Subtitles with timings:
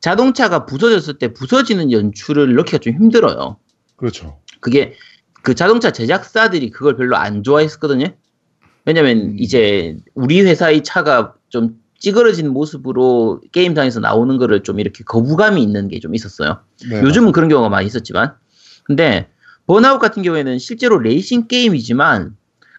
[0.00, 3.58] 자동차가 부서졌을 때 부서지는 연출을 넣기가 좀 힘들어요.
[3.96, 4.38] 그렇죠.
[4.60, 4.94] 그게
[5.42, 8.14] 그 자동차 제작사들이 그걸 별로 안 좋아했거든요.
[8.84, 9.36] 왜냐면 음.
[9.40, 15.98] 이제 우리 회사의 차가 좀 찌그러진 모습으로 게임상에서 나오는 거를 좀 이렇게 거부감이 있는 게
[15.98, 16.60] 좀 있었어요.
[16.88, 18.34] 네, 요즘은 그런 경우가 많이 있었지만.
[18.84, 19.26] 근데
[19.66, 22.36] 번아웃 같은 경우에는 실제로 레이싱 게임이지만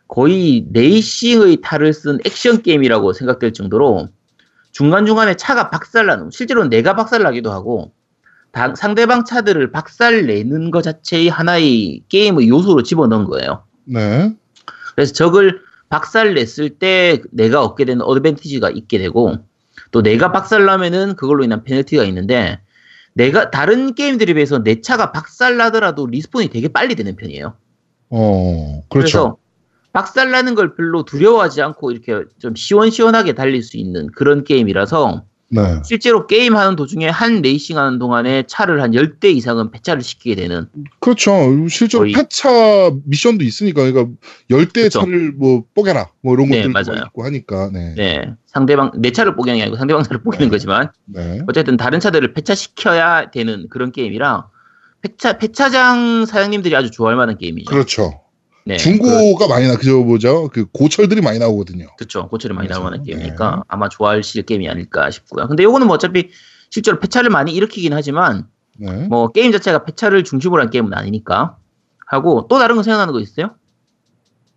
[0.08, 4.08] 거의 레이싱의 탈을 쓴 액션 게임이라고 생각될 정도로
[4.72, 7.94] 중간중간에 차가 박살나는, 실제로는 내가 박살나기도 하고
[8.52, 13.64] 다- 상대방 차들을 박살내는 것 자체의 하나의 게임의 요소로 집어넣은 거예요.
[13.86, 14.36] 네.
[14.96, 19.36] 그래서 적을 박살냈을 때 내가 얻게 되는 어드밴티지가 있게 되고
[19.92, 22.60] 또 내가 박살나면은 그걸로 인한 페널티가 있는데
[23.14, 27.54] 내가 다른 게임들에 비해서 내 차가 박살나더라도 respawn이 되게 빨리 되는 편이에요.
[28.10, 29.38] 어, 그렇죠.
[29.96, 35.62] 박살나는 걸 별로 두려워하지 않고 이렇게 좀 시원시원하게 달릴 수 있는 그런 게임이라서 네.
[35.86, 40.68] 실제로 게임하는 도중에 한 레이싱 하는 동안에 차를 한 10대 이상은 폐차를 시키게 되는
[41.00, 41.32] 그렇죠.
[41.70, 44.14] 실제로 거의- 폐차 미션도 있으니까, 그러니까
[44.50, 45.00] 열대 그쵸.
[45.00, 47.06] 차를 뭐 뽀개라, 뭐 이런 네, 것들도 맞아요.
[47.08, 47.94] 있고 하니까, 네.
[47.96, 50.50] 네, 상대방 내 차를 뽀개는 게 아니고 상대방 차를 뽀개는 네.
[50.52, 51.40] 거지만 네.
[51.48, 54.48] 어쨌든 다른 차들을 폐차시켜야 되는 그런 게임이라
[55.04, 57.70] 폐차 폐차장 사장님들이 아주 좋아할 만한 게임이죠.
[57.72, 58.20] 그렇죠.
[58.68, 60.50] 네, 그, 중고가 많이 나, 그저 뭐죠?
[60.52, 61.88] 그 고철들이 많이 나오거든요.
[61.98, 62.28] 그렇죠.
[62.28, 63.04] 고철이 많이 그렇죠.
[63.04, 63.62] 게임이니까 네.
[63.68, 65.48] 아마 좋아하실 게임이 아닐까 싶고요.
[65.48, 66.32] 근데 요거는 뭐 어차피
[66.72, 69.08] 실제로 폐차를 많이 일으키긴 하지만 네.
[69.08, 71.58] 뭐 게임 자체가 폐차를 중심으로 한 게임은 아니니까
[72.08, 73.56] 하고 또 다른 거 생각나는 거 있어요?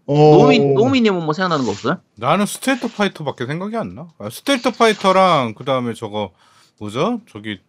[0.06, 1.98] 어, 노미 노미님은 뭐 생각나는 거 없어요?
[2.14, 4.08] 나는 스트리트 파이터밖에 생각이 안 나.
[4.18, 6.32] 아, 스트리트 파이터랑 그 다음에 저거
[6.78, 7.20] 뭐죠?
[7.30, 7.60] 저기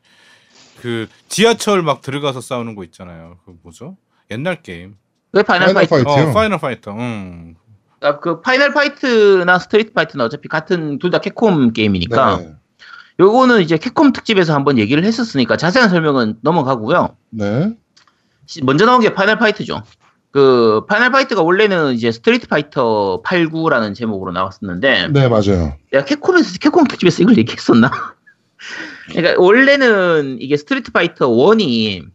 [0.80, 3.40] 그 지하철 막 들어가서 싸우는 거 있잖아요.
[3.46, 3.98] 그 뭐죠?
[4.32, 4.96] 옛날 게임.
[5.32, 6.04] 그 파이널 파이널 파이트.
[6.04, 6.30] 파이트요?
[6.30, 6.92] 어, 파이널 파이터.
[6.94, 7.56] 음.
[8.02, 12.54] 아, 그 파이널 파이트나 스트리트 파이트는 어차피 같은 둘 다 캡콤 게임이니까 네.
[13.20, 17.16] 요거는 이제 캡콤 특집에서 한번 얘기를 했었으니까 자세한 설명은 넘어가고요.
[17.32, 17.74] 네.
[18.46, 19.84] 시- 먼저 나온 게 파이널 파이트죠.
[20.32, 25.76] 그 파이널 파이트가 원래는 이제 스트리트 파이터 89라는 제목으로 나왔었는데 네, 맞아요.
[25.92, 27.92] 내가 캡콤에서 캡콤 특집에서 이걸 얘기했었나?
[29.12, 32.06] 그러니까 원래는 이게 스트리트 파이터 1이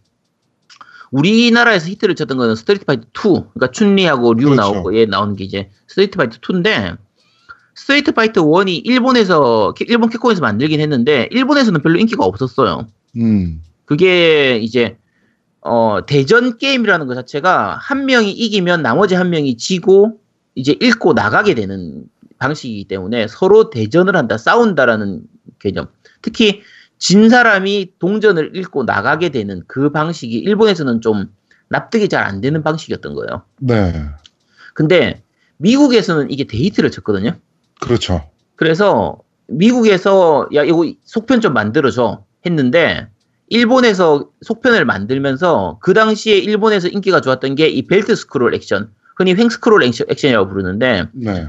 [1.14, 3.22] 우리나라에서 히트를 쳤던 거는 스트리트 파이터 2,
[3.54, 4.60] 그러니까 춘리하고 류 그렇죠.
[4.60, 6.97] 나오고 얘 나오는 게 이제 스트리트 파이터 2인데
[7.76, 12.88] 스트리트 파이터 1이 일본에서 캐- 일본 캡콤에서 만들긴 했는데 일본에서는 별로 인기가 없었어요.
[13.16, 13.62] 음.
[13.84, 14.97] 그게 이제
[15.60, 20.19] 어, 대전 게임이라는 것 자체가 한 명이 이기면 나머지 한 명이 지고
[20.56, 22.04] 이제 잃고 나가게 되는
[22.38, 25.22] 방식이기 때문에 서로 대전을 한다, 싸운다라는
[25.60, 25.86] 개념.
[26.22, 26.60] 특히
[27.04, 31.26] 진 사람이 동전을 잃고 나가게 되는 그 방식이 일본에서는 좀
[31.69, 33.42] 납득이 잘 안 되는 방식이었던 거예요.
[33.60, 34.06] 네.
[34.72, 35.20] 근데
[35.59, 37.32] 미국에서는 이게 히트를 쳤거든요.
[37.78, 38.22] 그렇죠.
[38.56, 43.09] 그래서 미국에서 야 이거 속편 좀 만들어줘 했는데
[43.48, 49.50] 일본에서 속편을 만들면서 그 당시에 일본에서 인기가 좋았던 게 이 벨트 스크롤 액션 흔히 횡
[49.50, 51.48] 스크롤 액션, 액션이라고 부르는데 네.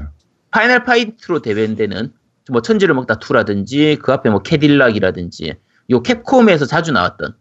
[0.50, 2.12] 파이널 파이트로 대변되는
[2.50, 5.54] 뭐 천지를 먹다 2라든지 그 앞에 뭐 캐딜락이라든지
[5.90, 7.34] 요 캡콤에서 자주 나왔던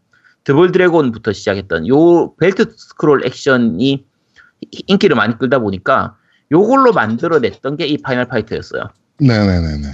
[0.43, 4.05] 더블 드래곤부터 시작했던 요 벨트 스크롤 액션이
[4.87, 6.15] 인기를 많이 끌다 보니까
[6.51, 8.89] 요걸로 만들어냈던 게 이 파이널 파이터였어요.
[9.19, 9.91] 네네네네.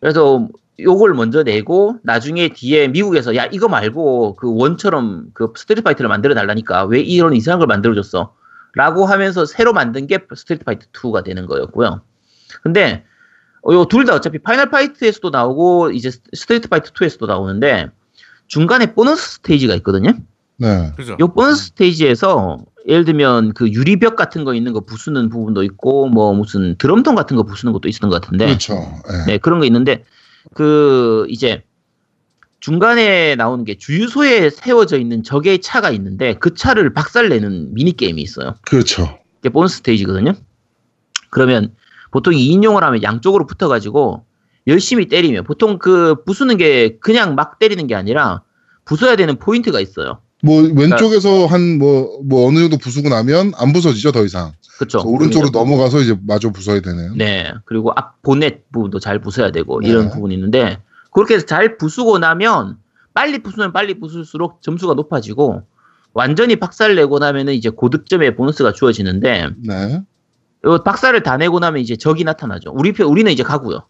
[0.00, 0.48] 그래서
[0.80, 6.34] 요걸 먼저 내고 나중에 뒤에 미국에서 야 이거 말고 그 one처럼 그 스트리트 파이터를 만들어
[6.34, 8.34] 달라니까 왜 이런 이상한 걸 만들어 줬어?
[8.74, 12.02] 라고 하면서 새로 만든 게 스트리트 파이터 2가 되는 거였고요.
[12.62, 13.04] 근데
[13.66, 17.88] 요 둘 다 어차피 파이널 파이트에서도 나오고 이제 스트리트 파이터 2에서도 나오는데
[18.46, 20.12] 중간에 보너스 스테이지가 있거든요.
[20.56, 20.92] 네.
[20.96, 21.16] 그죠?
[21.20, 22.58] 요 보너스 스테이지에서
[22.88, 27.36] 예를 들면 그 유리벽 같은 거 있는 거 부수는 부분도 있고 뭐 무슨 드럼통 같은
[27.36, 28.74] 거 부수는 것도 있었던 것 같은데 그렇죠.
[29.08, 29.24] 네.
[29.26, 30.04] 네, 그런 거 있는데,
[30.54, 31.62] 그, 이제,
[32.60, 38.56] 중간에 나오는 게 주유소에 세워져 있는 적의 차가 있는데 그 차를 박살내는 미니 게임이 있어요.
[38.62, 39.18] 그렇죠.
[39.40, 40.32] 이게 보너스 스테이지거든요.
[41.30, 41.72] 그러면
[42.10, 44.24] 보통 2인용을 하면 양쪽으로 붙어가지고
[44.66, 48.42] 열심히 때리면 보통 그 부수는 게 그냥 막 때리는 게 아니라
[48.84, 50.20] 부숴야 되는 포인트가 있어요.
[50.42, 54.52] 뭐 왼쪽에서 한뭐뭐 어느 정도 부수고 나면 안 부서지죠 더 이상.
[54.78, 57.14] 그래서 오른쪽으로 그러니까 넘어가서 이제 마저 부숴야 되네요.
[57.16, 57.52] 네.
[57.64, 59.88] 그리고 앞 보넷 부분도 잘 부숴야 되고 네.
[59.88, 60.78] 이런 부분이 있는데
[61.12, 62.78] 그렇게 해서 잘 부수고 나면
[63.12, 65.62] 빨리 부수면 빨리 부술수록 점수가 높아지고
[66.12, 70.02] 완전히 박살 내고 나면은 이제 고득점의 보너스가 주어지는데 네.
[70.64, 72.72] 요 박살을 다 내고 나면 이제 적이 나타나죠.
[72.72, 73.86] 우리 편 우리는 이제 가고요.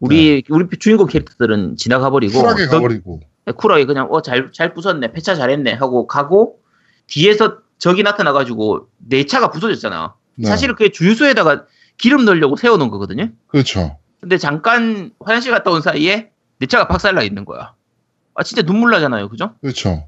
[0.00, 2.40] 우리 우리 주인공 캐릭터들은 지나가 버리고 네.
[2.40, 3.20] 쿨하게 가버리고.
[3.56, 6.60] 쿨하게 그냥 어 잘 잘 부쉈네 폐차 잘했네 하고 가고
[7.06, 10.14] 뒤에서 적이 나타나가지고 내 차가 부서졌잖아.
[10.36, 10.48] 네.
[10.48, 13.28] 사실은 그게 주유소에다가 기름 넣으려고 세워놓은 거거든요.
[13.48, 13.98] 그렇죠.
[14.20, 17.74] 근데 잠깐 화장실 갔다 온 사이에 내 차가 박살나 있는 거야.
[18.34, 19.54] 아 진짜 눈물 나잖아요, 그죠?
[19.60, 20.06] 그렇죠.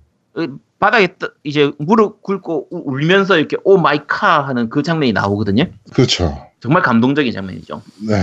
[0.82, 5.66] 바닥에 떠- 이제 무릎 꿇고 우- 울면서 이렇게 oh my car 하는 그 장면이 나오거든요.
[5.92, 6.44] 그렇죠.
[6.58, 7.80] 정말 감동적인 장면이죠.
[8.08, 8.16] 네.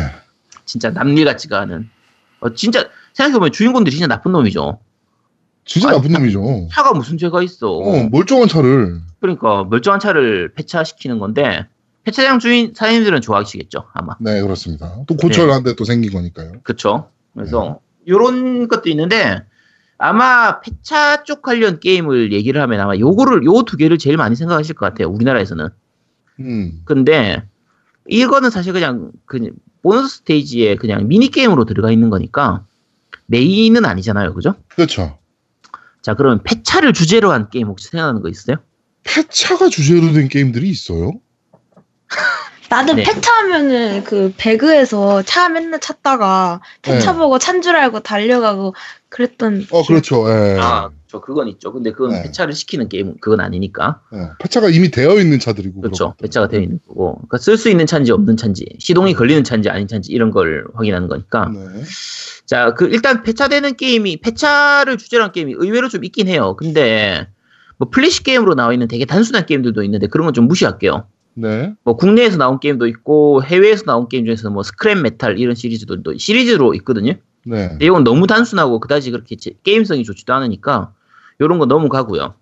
[0.66, 1.90] 진짜 남일 같지가 않은.
[2.42, 4.78] 어, 진짜 생각해보면 주인공들이 진짜 나쁜 놈이죠.
[5.64, 6.68] 진짜 아니, 나쁜 놈이죠.
[6.70, 7.72] 차가 무슨 죄가 있어.
[7.78, 9.00] 어, 멀쩡한 차를.
[9.22, 11.66] 그러니까 멀쩡한 차를 폐차시키는 건데
[12.04, 14.16] 폐차장 주인 사장님들은 좋아하시겠죠 아마.
[14.20, 14.96] 네, 그렇습니다.
[15.08, 16.52] 또 고철 한대또 생긴 거니까요.
[16.64, 17.10] 그렇죠.
[17.34, 19.44] 그래서 요런 것도 있는데
[20.00, 24.76] 아마 폐차 쪽 관련 게임을 얘기를 하면 아마 요거를 요 두 개를 제일 많이 생각하실
[24.76, 25.10] 것 같아요.
[25.10, 25.70] 우리나라에서는.
[26.40, 26.82] 음.
[26.86, 27.44] 근데
[28.08, 29.52] 이거는 사실 그냥 그
[29.84, 32.66] 보너스 스테이지에 그냥 미니 게임으로 들어가 있는 거니까
[33.28, 34.34] 메인은 아니잖아요.
[34.34, 34.56] 그죠?
[34.70, 35.20] 그렇죠.
[36.02, 38.56] 자, 그러면 폐차를 주제로 한 게임 혹시 생각나는 거 있어요?
[39.04, 41.20] 폐차가 주제로 된 게임들이 있어요?
[42.70, 43.04] 나는 네.
[43.04, 47.18] 폐차 하면은 그 배그에서 차 맨날 찾다가 폐차 네.
[47.18, 48.76] 보고 찬 줄 알고 달려가고
[49.10, 49.68] 그랬던.
[49.72, 50.30] 어, 그렇죠.
[50.30, 50.58] 예.
[50.62, 51.74] 아, 저 그건 있죠.
[51.74, 52.24] 근데 그건 네.
[52.24, 54.02] 폐차를 시키는 게임 그건 아니니까.
[54.14, 54.30] 예.
[54.40, 55.82] 폐차가 이미 되어 있는 차들이고.
[55.82, 56.14] 그렇죠.
[56.22, 57.16] 폐차가 되어 있는 거고.
[57.16, 61.08] 그러니까 쓸 수 있는 차인지 없는 차인지, 시동이 걸리는 차인지 아닌 차인지 이런 걸 확인하는
[61.08, 61.50] 거니까.
[61.54, 61.84] 네.
[62.46, 66.56] 자, 그 일단 폐차되는 게임이 폐차를 주제로 한 게임이 의외로 좀 있긴 해요.
[66.56, 67.28] 근데
[67.78, 71.08] 뭐 플래시 게임으로 나와 있는 되게 단순한 게임들도 있는데 그런 건 좀 무시할게요.
[71.42, 71.74] 네.
[71.84, 76.74] 뭐 국내에서 나온 게임도 있고 해외에서 나온 게임 중에서 뭐 스크랩 메탈 이런 시리즈도 시리즈로
[76.76, 77.14] 있거든요.
[77.46, 77.78] 네.
[77.82, 80.94] 이건 너무 단순하고 그다지 그렇게 제- 게임성이 좋지도 않으니까
[81.40, 82.34] 이런 거 넘어가고요.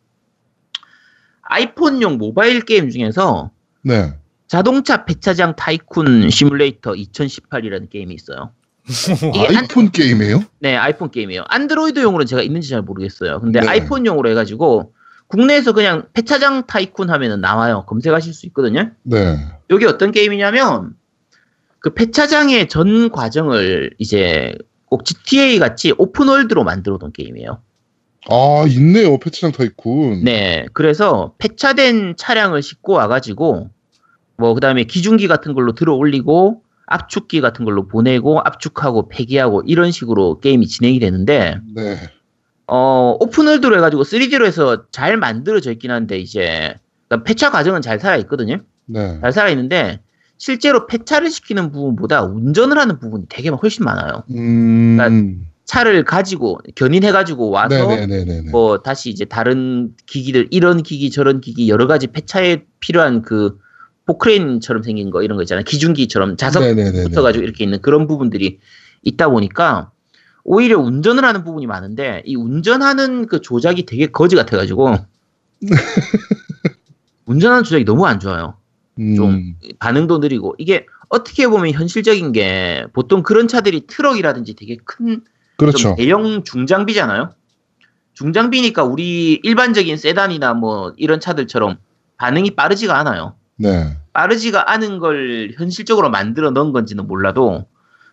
[1.43, 3.51] 아이폰용 모바일 게임 중에서
[3.83, 4.13] 네.
[4.47, 8.51] 자동차 폐차장 타이쿤 시뮬레이터 2018이라는 게임이 있어요.
[9.35, 10.41] 이게 안- 아이폰 게임이에요?
[10.59, 11.43] 네, 아이폰 게임이에요.
[11.47, 13.41] 안드로이드용으로는 제가 있는지 잘 모르겠어요.
[13.41, 13.67] 근데 네.
[13.67, 14.93] 아이폰용으로 해가지고
[15.27, 17.85] 국내에서 그냥 배차장 타이쿤 하면은 나와요.
[17.87, 18.91] 검색하실 수 있거든요.
[19.03, 19.37] 네.
[19.69, 20.95] 여기 어떤 게임이냐면
[21.79, 27.61] 그 폐차장의 전 과정을 이제 꼭 GTA 같이 오픈월드로 만들어 놓은 게임이에요.
[28.29, 29.17] 아, 있네요.
[29.19, 30.23] 폐차장 타이쿤.
[30.23, 33.69] 네, 그래서 폐차된 차량을 싣고 와가지고
[34.37, 40.39] 뭐 그다음에 기중기 같은 걸로 들어 올리고 압축기 같은 걸로 보내고 압축하고 폐기하고 이런 식으로
[40.39, 41.97] 게임이 진행이 되는데 네.
[42.67, 46.75] 어 오픈월드로 해가지고 3D로 해서 잘 만들어져 있긴 한데 이제
[47.07, 48.57] 그러니까 폐차 과정은 잘 살아 있거든요.
[48.85, 49.19] 네.
[49.21, 50.01] 잘 살아 있는데
[50.37, 54.23] 실제로 폐차를 시키는 부분보다 운전을 하는 부분이 되게 훨씬 많아요.
[54.31, 55.47] 음.
[55.65, 58.51] 차를 가지고 견인해가지고 와서 네네네네.
[58.51, 63.59] 뭐 다시 이제 다른 기기들 이런 기기 저런 기기 여러 가지 폐차에 필요한 그
[64.05, 65.65] 포크레인처럼 생긴 거 이런 거 있잖아요.
[65.65, 67.03] 기중기처럼 자석 네네네네.
[67.09, 68.59] 붙어가지고 이렇게 있는 그런 부분들이
[69.03, 69.91] 있다 보니까
[70.47, 74.95] 오히려 운전을 하는 부분이 많은데 이 운전하는 그 조작이 되게 거지 같아가지고
[77.27, 78.55] 운전하는 조작이 너무 안 좋아요.
[78.97, 79.15] 음.
[79.15, 85.25] 좀 반응도 느리고 이게 어떻게 보면 현실적인 게 보통 그런 차들이 트럭이라든지 되게 큰 좀
[85.57, 85.95] 그렇죠.
[85.95, 87.31] 대형 중장비잖아요.
[88.13, 91.77] 중장비니까 우리 일반적인 세단이나 뭐 이런 차들처럼
[92.15, 93.35] 반응이 빠르지가 않아요.
[93.57, 93.97] 네.
[94.13, 97.65] 빠르지가 않은 걸 현실적으로 만들어 넣은 건지는 몰라도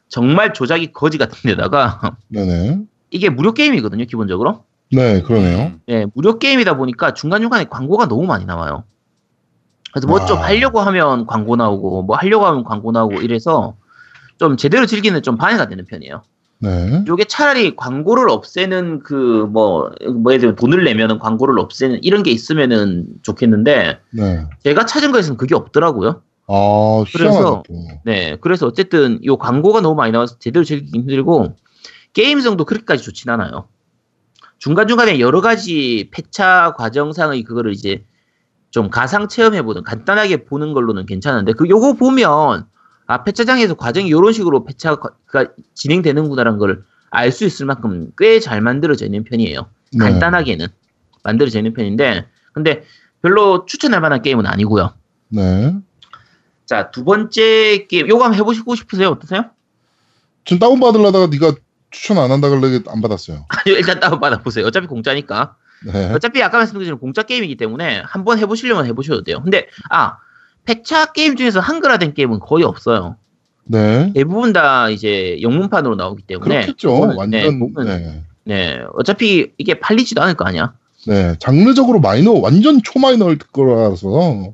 [0.09, 2.81] 정말 조작이 거지 같은 데다가 네네.
[3.11, 4.65] 이게 무료 게임이거든요, 기본적으로.
[4.93, 5.73] 네, 그러네요.
[5.87, 8.85] 네, 무료 게임이다 보니까 중간중간에 광고가 너무 많이 나와요.
[9.93, 10.43] 그래서 뭐좀 아.
[10.43, 13.77] 하려고 하면 광고 나오고 뭐 하려고 하면 광고 나오고 이래서
[14.39, 16.23] 좀 제대로 즐기는 좀 방해가 되는 편이에요.
[16.59, 17.05] 네.
[17.07, 22.31] 요게 차라리 광고를 없애는 그 뭐 뭐 예를 들면 돈을 내면은 광고를 없애는 이런 게
[22.31, 24.45] 있으면은 좋겠는데 네.
[24.65, 26.23] 제가 찾은 거에서는 그게 없더라고요.
[26.47, 28.01] 아, 그래서- 희한하다.
[28.05, 31.57] 네, 그래서 어쨌든 요 광고가 너무 많이 나와서 제대로 즐기기 힘들고
[32.13, 33.69] 게임성도 그렇게까지 좋진 않아요.
[34.59, 38.05] 중간 중간에 여러 가지 폐차 과정상의 그거를 이제
[38.71, 42.67] 좀 가상 체험해보는 간단하게 보는 걸로는 괜찮은데 그 요거 보면
[43.07, 45.11] 아 폐차장에서 과정이 이런 식으로 폐차가
[45.75, 46.85] 진행되는구나라는 걸
[47.17, 49.67] 알 수 있을 만큼 꽤 잘 만들어져 있는 편이에요.
[49.93, 49.99] 네.
[49.99, 50.67] 간단하게는
[51.23, 52.83] 만들어져 있는 편인데 근데
[53.23, 54.91] 별로 추천할 만한 게임은 아니고요.
[55.29, 55.77] 네.
[56.67, 59.11] 자 두 번째 게임 요거 한번 해보시고 싶으세요?
[59.11, 59.45] 어떠세요?
[60.45, 61.55] 전 다운 받으려다가 네가
[61.91, 63.47] 추천 안 한다 그러게 안 받았어요.
[63.67, 64.67] 일단 다운 받아 보세요.
[64.67, 65.57] 어차피 공짜니까.
[65.93, 66.11] 네.
[66.13, 69.43] 어차피 아까 말씀드린 공짜 게임이기 때문에 한번 해보시려면 해보셔도 돼요.
[69.43, 70.17] 근데 아
[70.65, 73.17] 폐차 게임 중에서 한글화된 게임은 거의 없어요.
[73.67, 74.13] 네.
[74.15, 76.93] 대부분 다 이제 영문판으로 나오기 때문에 그렇겠죠.
[76.95, 78.25] 그거는, 네, 완전 그거는, 네.
[78.45, 80.75] 네, 어차피 이게 팔리지도 않을 거 아니야.
[81.07, 81.35] 네.
[81.39, 84.53] 장르적으로 마이너 완전 초마이너일 거라서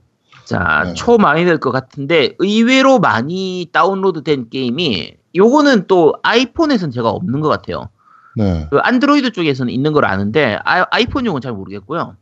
[0.50, 0.95] 자, 네.
[0.95, 7.40] 초 많이 될 것 같은데 의외로 많이 다운로드 된 게임이 요거는 또 아이폰에서는 제가 없는
[7.40, 7.88] 것 같아요.
[8.35, 8.66] 네.
[8.69, 12.16] 그 안드로이드 쪽에서는 있는 걸 아는데 아, 아이폰용은 잘 모르겠고요.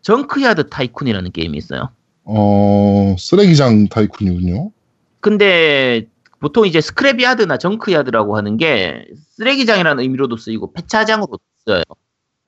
[0.00, 1.90] Junkyard Tycoon이라는 게임이 있어요.
[2.24, 4.70] 어, 쓰레기장 tycoon이군요.
[5.20, 6.06] 근데
[6.40, 9.04] 보통 이제 scrapyard나 junkyard라고 하는 게
[9.36, 11.82] 쓰레기장이라는 의미로도 쓰이고 폐차장으로 써요.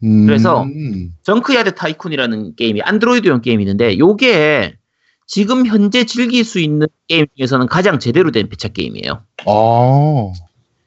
[0.02, 0.64] 음, 그래서
[1.24, 4.76] Junkyard Tycoon이라는 게임이 안드로이드용 게임이 있는데 요게
[5.30, 9.22] 지금 현재 즐길 수 있는 게임 중에서는 가장 제대로 된 폐차 게임이에요.
[9.46, 10.32] 아,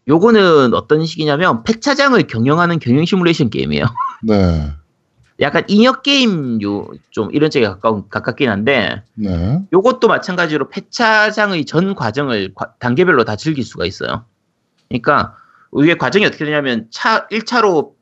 [0.05, 3.85] 요거는 어떤 식이냐면 폐차장을 경영하는 경영 시뮬레이션 게임이에요.
[4.21, 4.69] 네.
[5.39, 9.61] 약간 인역 게임 요좀 이런 쪽에 가까운 가깝긴 한데 네.
[9.71, 14.25] 요것도 마찬가지로 폐차장의 전 과정을 과- 단계별로 다 즐길 수가 있어요.
[14.89, 15.37] 그러니까
[15.79, 17.93] 이게 과정이 어떻게 되냐면 차 1차로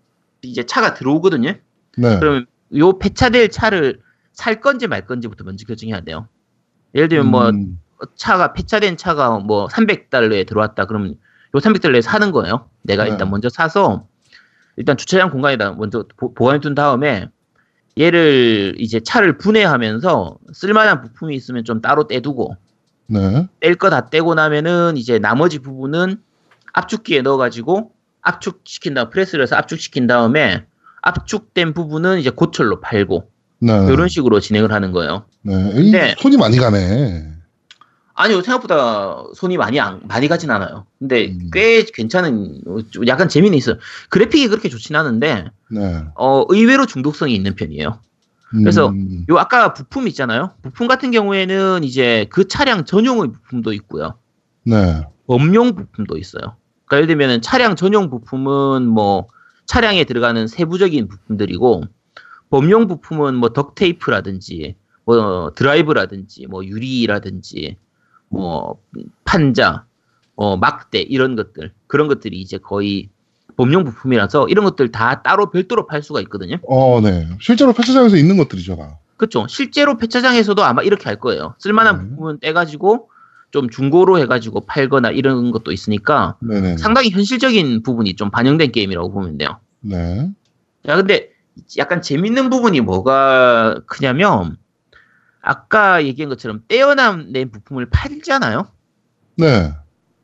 [0.41, 1.53] 이제 차가 들어오거든요.
[1.98, 2.19] 네.
[2.19, 4.00] 그러면 요 폐차될 차를
[4.41, 6.27] 살 건지 말 건지부터 먼저 결정해야 돼요.
[6.95, 7.79] 예를 들면 뭐 음,
[8.15, 10.86] 차가 폐차된 차가 뭐 300달러에 들어왔다.
[10.86, 12.67] 그러면 요 300달러에 사는 거예요.
[12.81, 13.12] 내가 네.
[13.12, 14.07] 일단 먼저 사서
[14.77, 17.29] 일단 주차장 공간에다 먼저 보, 보관해 둔 다음에
[18.00, 22.55] 얘를 이제 차를 분해하면서 쓸만한 부품이 있으면 좀 따로 떼두고
[23.07, 23.48] 네.
[23.60, 26.19] 뗄거 다 떼고 나면은 이제 나머지 부분은
[26.74, 27.91] 압축기에 넣어가지고
[28.24, 30.65] 압축시킨 다음 프레스를 해서 압축시킨 다음에
[31.03, 33.30] 압축된 부분은 이제 고철로 팔고
[33.62, 33.74] 네.
[33.91, 35.25] 이런 식으로 진행을 하는 거예요.
[35.44, 35.53] 네.
[35.72, 37.30] 이 근데- 손이 많이 가네.
[38.13, 40.86] 아니요 생각보다 손이 많이 안, 많이 가진 않아요.
[41.00, 41.50] 근데 음.
[41.53, 43.77] 꽤 괜찮은 좀 약간 재미는 있어요.
[44.10, 46.03] 그래픽이 그렇게 좋진 않은데 네.
[46.15, 48.00] 어, 의외로 중독성이 있는 편이에요.
[48.50, 50.51] 그래서 음, 요 아까 부품 있잖아요.
[50.62, 54.15] 부품 같은 경우에는 이제 그 차량 전용의 부품도 있고요.
[54.65, 55.06] 네.
[55.27, 56.58] 범용 부품도 있어요.
[56.86, 59.27] 그러니까 예를 들면 차량 전용 부품은 뭐
[59.68, 61.86] 차량에 들어가는 세부적인 부품들이고
[62.51, 67.77] 범용 부품은 뭐 덕테이프라든지 뭐 드라이브라든지 뭐 유리라든지
[68.29, 68.77] 뭐
[69.24, 69.86] 판자,
[70.36, 73.10] 뭐 막대 이런 것들 그런 것들이 이제 거의
[73.58, 76.58] 범용 부품이라서 이런 것들 다 따로 별도로 팔 수가 있거든요.
[76.67, 77.27] 어, 네.
[77.39, 79.00] 실제로 폐차장에서 있는 것들이죠, 다.
[79.17, 79.46] 그렇죠.
[79.48, 81.55] 실제로 폐차장에서도 아마 이렇게 할 거예요.
[81.60, 82.10] 쓸만한 네.
[82.10, 83.10] 부품은 떼가지고
[83.51, 86.77] 좀 중고로 해가지고 팔거나 이런 것도 있으니까 네네.
[86.77, 89.60] 상당히 현실적인 부분이 좀 반영된 게임이라고 보면 돼요.
[89.81, 90.31] 네.
[90.86, 91.29] 자, 근데
[91.77, 94.58] 약간 재밌는 부분이 뭐가 크냐면
[95.41, 98.67] 아까 얘기한 것처럼 떼어낸 부품을 팔잖아요.
[99.38, 99.74] 네.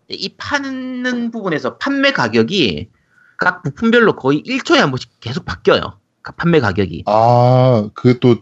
[0.10, 2.89] 이 파는 부분에서 판매 가격이
[3.38, 6.00] 각 부품별로 거의 1초에 한 번씩 계속 바뀌어요.
[6.22, 7.03] 그 판매 가격이.
[7.07, 8.38] 아, 그게 또,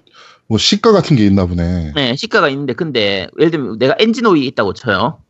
[0.47, 1.93] 뭐, 시가 같은 게 있나 보네.
[1.95, 5.21] 네, 시가가 있는데 근데 예를 들면 내가 엔진 오일이 있다고 쳐요.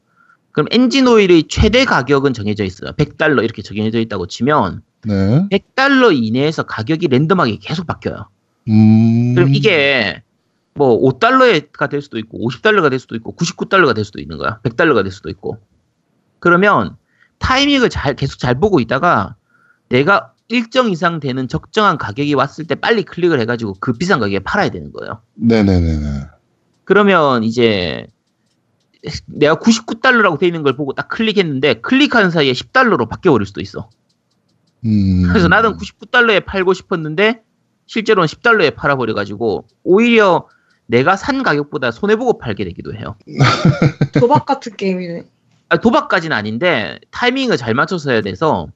[0.51, 2.91] 그럼 엔진 오일의 최대 가격은 정해져 있어요.
[2.93, 5.47] 100달러 이렇게 정해져 있다고 치면 네.
[5.51, 8.29] 100달러 이내에서 가격이 랜덤하게 계속 바뀌어요.
[8.69, 9.35] 음.
[9.35, 10.23] 그럼 이게
[10.73, 14.59] 뭐 5달러가 될 수도 있고 50달러가 될 수도 있고 99달러가 될 수도 있는 거야.
[14.63, 15.59] 100달러가 될 수도 있고.
[16.39, 16.97] 그러면
[17.39, 19.35] 타이밍을 잘 계속 잘 보고 있다가
[19.89, 24.69] 내가 일정 이상 되는 적정한 가격이 왔을 때 빨리 클릭을 해가지고 그 비싼 가격에 팔아야
[24.69, 25.21] 되는 거예요.
[25.35, 26.27] 네네네네.
[26.83, 28.07] 그러면 이제
[29.25, 33.89] 내가 99달러라고 돼 있는 걸 보고 딱 클릭했는데 클릭하는 사이에 10달러로 바뀌어 버릴 수도 있어.
[34.85, 35.23] 음.
[35.27, 37.41] 그래서 나는 99달러에 팔고 싶었는데
[37.87, 40.47] 실제로는 10달러에 팔아버려 가지고 오히려
[40.87, 43.15] 내가 산 가격보다 손해 보고 팔게 되기도 해요.
[44.19, 45.25] 도박 같은 게임이네.
[45.69, 48.67] 아, 도박까지는 아닌데 타이밍을 잘 맞춰서 해야 돼서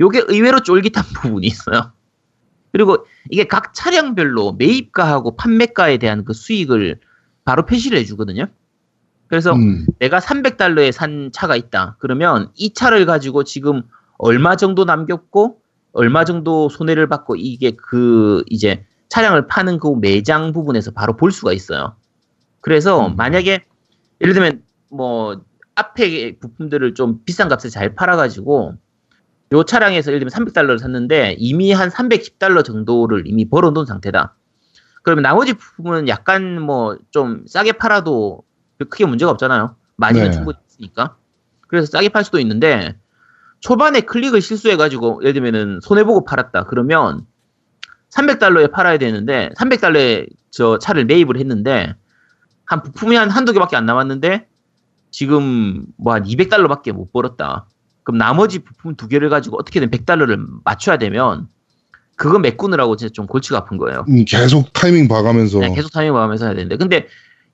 [0.00, 1.92] 요게 의외로 쫄깃한 부분이 있어요.
[2.72, 7.00] 그리고 이게 각 차량별로 매입가하고 판매가에 대한 그 수익을
[7.44, 8.46] 바로 표시를 해주거든요.
[9.26, 9.86] 그래서 음.
[9.98, 11.96] 내가 300달러에 산 차가 있다.
[11.98, 13.82] 그러면 이 차를 가지고 지금
[14.16, 15.57] 얼마 정도 남겼고
[15.92, 21.52] 얼마 정도 손해를 받고 이게 그 이제 차량을 파는 그 매장 부분에서 바로 볼 수가
[21.52, 21.96] 있어요.
[22.60, 23.16] 그래서 음.
[23.16, 23.64] 만약에
[24.20, 25.40] 예를 들면 뭐
[25.74, 28.74] 앞에 부품들을 좀 비싼 값에 잘 팔아가지고
[29.52, 34.34] 요 차량에서 예를 들면 300달러를 샀는데 이미 한 310달러 정도를 이미 벌어놓은 상태다.
[35.02, 38.42] 그러면 나머지 부품은 약간 뭐 좀 싸게 팔아도
[38.78, 39.74] 크게 문제가 없잖아요.
[39.96, 40.30] 마진은 네.
[40.32, 41.16] 충분히 있으니까.
[41.66, 42.96] 그래서 싸게 팔 수도 있는데
[43.60, 47.26] 초반에 클릭을 실수해가지고 예를 들면은 손해보고 팔았다 그러면
[48.10, 51.94] 300달러에 팔아야 되는데 300달러에 저 차를 매입을 했는데
[52.64, 54.46] 한 부품이 한 한두 개밖에 안 남았는데
[55.10, 57.66] 지금 뭐 한 200달러밖에 못 벌었다.
[58.02, 61.48] 그럼 나머지 부품 두 개를 가지고 어떻게든 100달러를 맞춰야 되면
[62.16, 64.04] 그거 메꾸느라고 진짜 좀 골치가 아픈 거예요.
[64.08, 65.58] 음, 계속 타이밍 봐가면서.
[65.58, 67.06] 그냥 계속 타이밍 봐가면서 해야 되는데 근데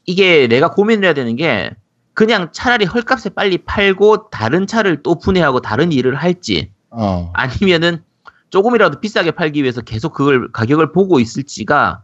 [0.07, 1.71] 이게 내가 고민을 해야 되는 게
[2.15, 8.03] 그냥 차라리 헐값에 빨리 팔고 다른 차를 또 분해하고 다른 일을 할지 아, 아니면은
[8.51, 12.03] 조금이라도 비싸게 팔기 위해서 계속 그걸 가격을 보고 있을지가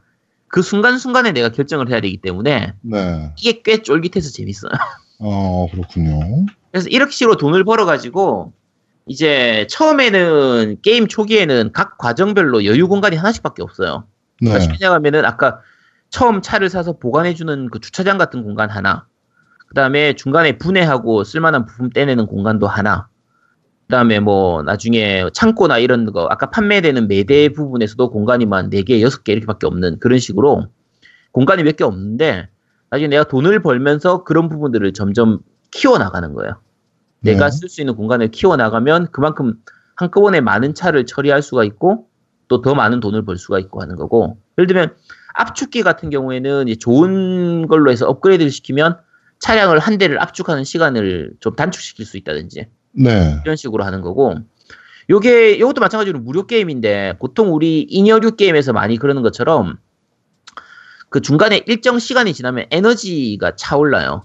[0.48, 3.32] 그 순간순간에 내가 결정을 해야 되기 때문에 네.
[3.38, 4.72] 이게 꽤 쫄깃해서 재밌어요.
[5.20, 6.46] 어, 그렇군요.
[6.72, 8.52] 그래서 이렇게 식으로 돈을 벌어가지고
[9.06, 14.04] 이제 처음에는 게임 초기에는 각 과정별로 여유 공간이 하나씩밖에 없어요.
[14.40, 14.50] 네.
[14.50, 15.60] 다시 왜냐하면은 아까
[16.08, 19.06] 처음 차를 사서 보관해주는 그 주차장 같은 공간 하나,
[19.70, 23.08] 그 다음에 중간에 분해하고 쓸만한 부품 떼내는 공간도 하나,
[23.86, 29.66] 그 다음에 뭐 나중에 창고나 이런 거 아까 판매되는 매대 부분에서도 공간이만 4개, 6개 이렇게밖에
[29.68, 30.66] 없는 그런 식으로
[31.30, 32.48] 공간이 몇 개 없는데
[32.90, 35.38] 나중에 내가 돈을 벌면서 그런 부분들을 점점
[35.70, 36.60] 키워나가는 거예요.
[37.20, 37.56] 내가 네.
[37.56, 39.54] 쓸수 있는 공간을 키워나가면 그만큼
[39.94, 42.08] 한꺼번에 많은 차를 처리할 수가 있고
[42.48, 44.96] 또 더 많은 돈을 벌 수가 있고 하는 거고 예를 들면
[45.34, 48.98] 압축기 같은 경우에는 좋은 걸로 해서 업그레이드를 시키면
[49.40, 53.40] 차량을 한 대를 압축하는 시간을 좀 단축시킬 수 있다든지 네.
[53.44, 54.36] 이런 식으로 하는 거고
[55.08, 59.78] 요게 이것도 마찬가지로 무료 게임인데 보통 우리 인여류 게임에서 많이 그러는 것처럼
[61.08, 64.22] 그 중간에 일정 시간이 지나면 에너지가 차올라요.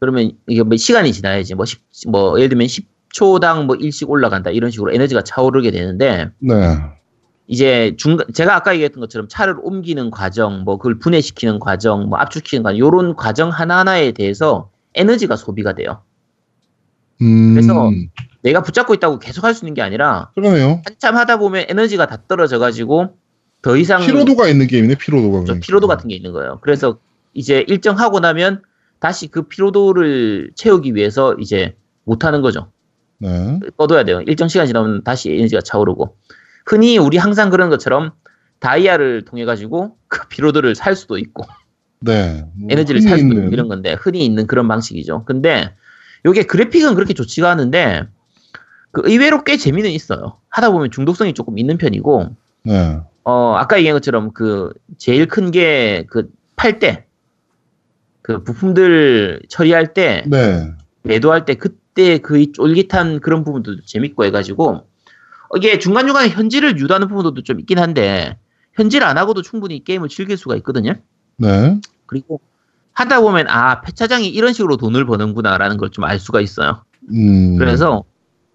[0.00, 4.70] 그러면 이게 뭐 시간이 지나야지 뭐, 10, 뭐 예를 들면 10초당 뭐 1씩 올라간다 이런
[4.70, 6.54] 식으로 에너지가 차오르게 되는데 네.
[7.48, 12.62] 이제 중간 제가 아까 얘기했던 것처럼 차를 옮기는 과정, 뭐 그걸 분해시키는 과정, 뭐 압축시키는
[12.62, 16.02] 과정, 요런 과정 하나하나에 대해서 에너지가 소비가 돼요.
[17.22, 17.90] 음, 그래서
[18.42, 20.82] 내가 붙잡고 있다고 계속 할 수 있는 게 아니라 그러네요.
[20.84, 23.16] 한참 하다 보면 에너지가 다 떨어져 가지고
[23.62, 25.38] 더 이상 피로도가 있는 게임이네, 피로도가.
[25.38, 25.66] 저 그러니까.
[25.66, 26.58] 피로도 같은 게 있는 거예요.
[26.60, 26.98] 그래서
[27.32, 28.62] 이제 일정 하고 나면
[29.00, 32.70] 다시 그 피로도를 채우기 위해서 이제 못 하는 거죠.
[33.18, 33.58] 네.
[33.78, 34.20] 꺼둬야 돼요.
[34.26, 36.14] 일정 시간 지나면 다시 에너지가 차오르고.
[36.68, 38.12] 흔히 우리 항상 그런 것처럼
[38.60, 41.44] 다이아를 통해 가지고 그 피로도를 살 수도 있고
[42.00, 42.44] 네.
[42.54, 45.24] 뭐 에너지를 살 수도 있는- 있고 이런 건데 흔히 있는 그런 방식이죠.
[45.24, 45.72] 근데
[46.26, 48.04] 요게 그래픽은 그렇게 좋지가 않은데
[48.90, 50.38] 그 의외로 꽤 재미는 있어요.
[50.50, 52.98] 하다 보면 중독성이 조금 있는 편이고 네.
[53.24, 57.04] 어 아까 얘기한 것처럼 그 제일 큰 게 그 팔때
[58.22, 60.72] 그 부품들 처리할 때 네.
[61.02, 64.84] 매도할 때 그때 그 쫄깃한 그런 부분도 재밌고 해가지고 어,
[65.56, 68.36] 이게 중간중간에 현질을 유도하는 부분도 좀 있긴 한데
[68.74, 70.94] 현질 안 하고도 충분히 게임을 즐길 수가 있거든요.
[71.36, 71.80] 네.
[72.06, 72.40] 그리고
[72.92, 76.82] 하다 보면 아 폐차장이 이런 식으로 돈을 버는구나라는 걸 좀 알 수가 있어요.
[77.12, 77.56] 음.
[77.58, 78.04] 그래서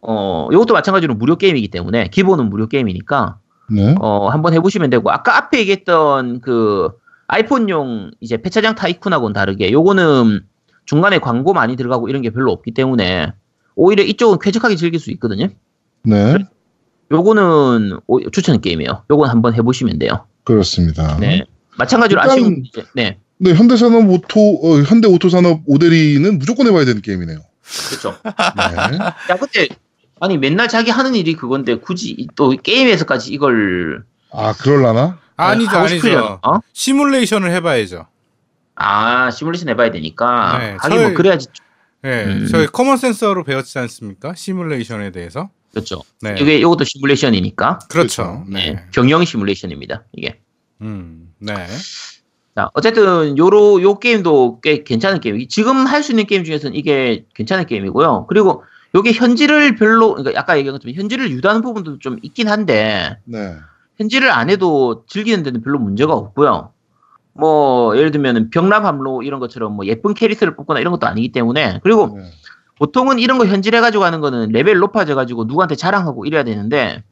[0.01, 3.39] 어 이것도 마찬가지로 무료 게임이기 때문에 기본은 무료 게임이니까
[3.71, 3.95] 네.
[4.01, 6.89] 어 한번 해보시면 되고 아까 앞에 얘기했던 그
[7.27, 10.41] 아이폰용 이제 폐차장 tycoon하고는 다르게 요거는
[10.85, 13.33] 중간에 광고 많이 들어가고 이런 게 별로 없기 때문에
[13.75, 15.47] 오히려 이쪽은 쾌적하게 즐길 수 있거든요.
[16.03, 16.35] 네.
[17.13, 19.03] 요거는 오- 추천 게임이에요.
[19.11, 20.25] 요건 한번 해보시면 돼요.
[20.43, 21.15] 그렇습니다.
[21.19, 21.45] 네.
[21.77, 22.63] 마찬가지로 일단- 아쉬운
[22.95, 27.39] 네 네, 현대 산업 오토, 어, 현대 오토 산업 오대리는 무조건 해봐야 되는 게임이네요.
[27.89, 28.15] 그렇죠.
[28.23, 28.31] 네.
[29.29, 29.67] 야, 근데,
[30.21, 34.03] 아니, 맨날 자기 하는 일이 그건데, 굳이 이- 또 게임에서까지 이걸.
[34.31, 35.19] 아, 그럴라나?
[35.35, 35.95] 아니죠, 하고 아니죠.
[35.95, 36.39] 싶으려나?
[36.43, 36.59] 어?
[36.71, 38.07] 시뮬레이션을 해봐야죠.
[38.75, 40.57] 아, 시뮬레이션 해봐야 되니까.
[40.59, 41.47] 네, 하긴 뭐, 저희- 그래야지.
[42.03, 42.47] 네, 음.
[42.49, 44.33] 저희 common sense로 배웠지 않습니까?
[44.35, 45.49] 시뮬레이션에 대해서.
[45.73, 46.01] 그렇죠.
[46.21, 47.79] 네, 이게, 이것도 시뮬레이션이니까.
[47.89, 48.45] 그렇죠.
[48.47, 48.73] 네.
[48.73, 50.03] 네, 경영 시뮬레이션입니다.
[50.13, 50.39] 이게.
[50.81, 51.53] 음, 네,
[52.55, 55.47] 자, 어쨌든, 요로, 요 게임도 꽤 괜찮은 게임.
[55.47, 58.27] 지금 할 수 있는 게임 중에서는 이게 괜찮은 게임이고요.
[58.29, 63.55] 그리고, 요게 현질을 별로, 그러니까 아까 얘기한 것처럼 현질을 유도하는 부분도 좀 있긴 한데, 네.
[63.97, 66.71] 현질을 안 해도 즐기는 데는 별로 문제가 없고요.
[67.35, 72.15] 뭐 예를 들면 병랍함로 이런 것처럼 뭐 예쁜 캐릭터를 뽑거나 이런 것도 아니기 때문에 그리고
[72.15, 72.29] 네.
[72.77, 77.03] 보통은 이런 거 현질해가지고 하는 거는 레벨 높아져가지고 누구한테 자랑하고 이래야 되는데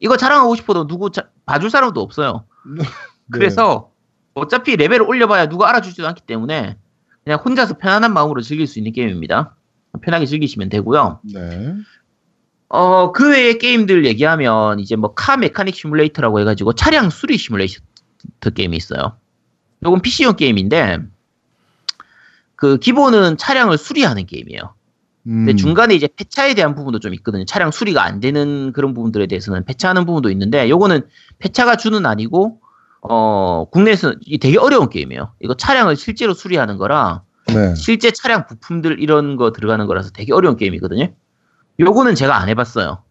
[0.00, 2.44] 이거 자랑하고 싶어도 누구 자- 봐줄 사람도 없어요.
[2.76, 2.82] 네.
[3.30, 3.90] 그래서
[4.34, 6.76] 어차피 레벨을 올려봐야 누가 알아주지도 않기 때문에
[7.24, 9.54] 그냥 혼자서 편안한 마음으로 즐길 수 있는 게임입니다.
[10.00, 11.20] 편하게 즐기시면 되고요.
[11.32, 11.74] 네.
[12.68, 17.80] 어, 그 외의 게임들 얘기하면 이제 뭐 카 메카닉 시뮬레이터라고 해가지고 차량 수리 시뮬레이터
[18.54, 19.16] 게임이 있어요.
[19.84, 20.98] 요건 PC용 게임인데
[22.56, 24.74] 그 기본은 차량을 수리하는 게임이에요.
[25.24, 25.56] 근데 음.
[25.56, 27.44] 중간에 이제 폐차에 대한 부분도 좀 있거든요.
[27.44, 31.02] 차량 수리가 안 되는 그런 부분들에 대해서는 폐차하는 부분도 있는데 요거는
[31.38, 32.60] 폐차가 주는 아니고
[33.02, 35.32] 어 국내에서 이 되게 어려운 게임이에요.
[35.40, 37.74] 이거 차량을 실제로 수리하는 거라 네.
[37.74, 41.08] 실제 차량 부품들 이런 거 들어가는 거라서 되게 어려운 게임이거든요.
[41.80, 43.02] 요거는 제가 안 해봤어요.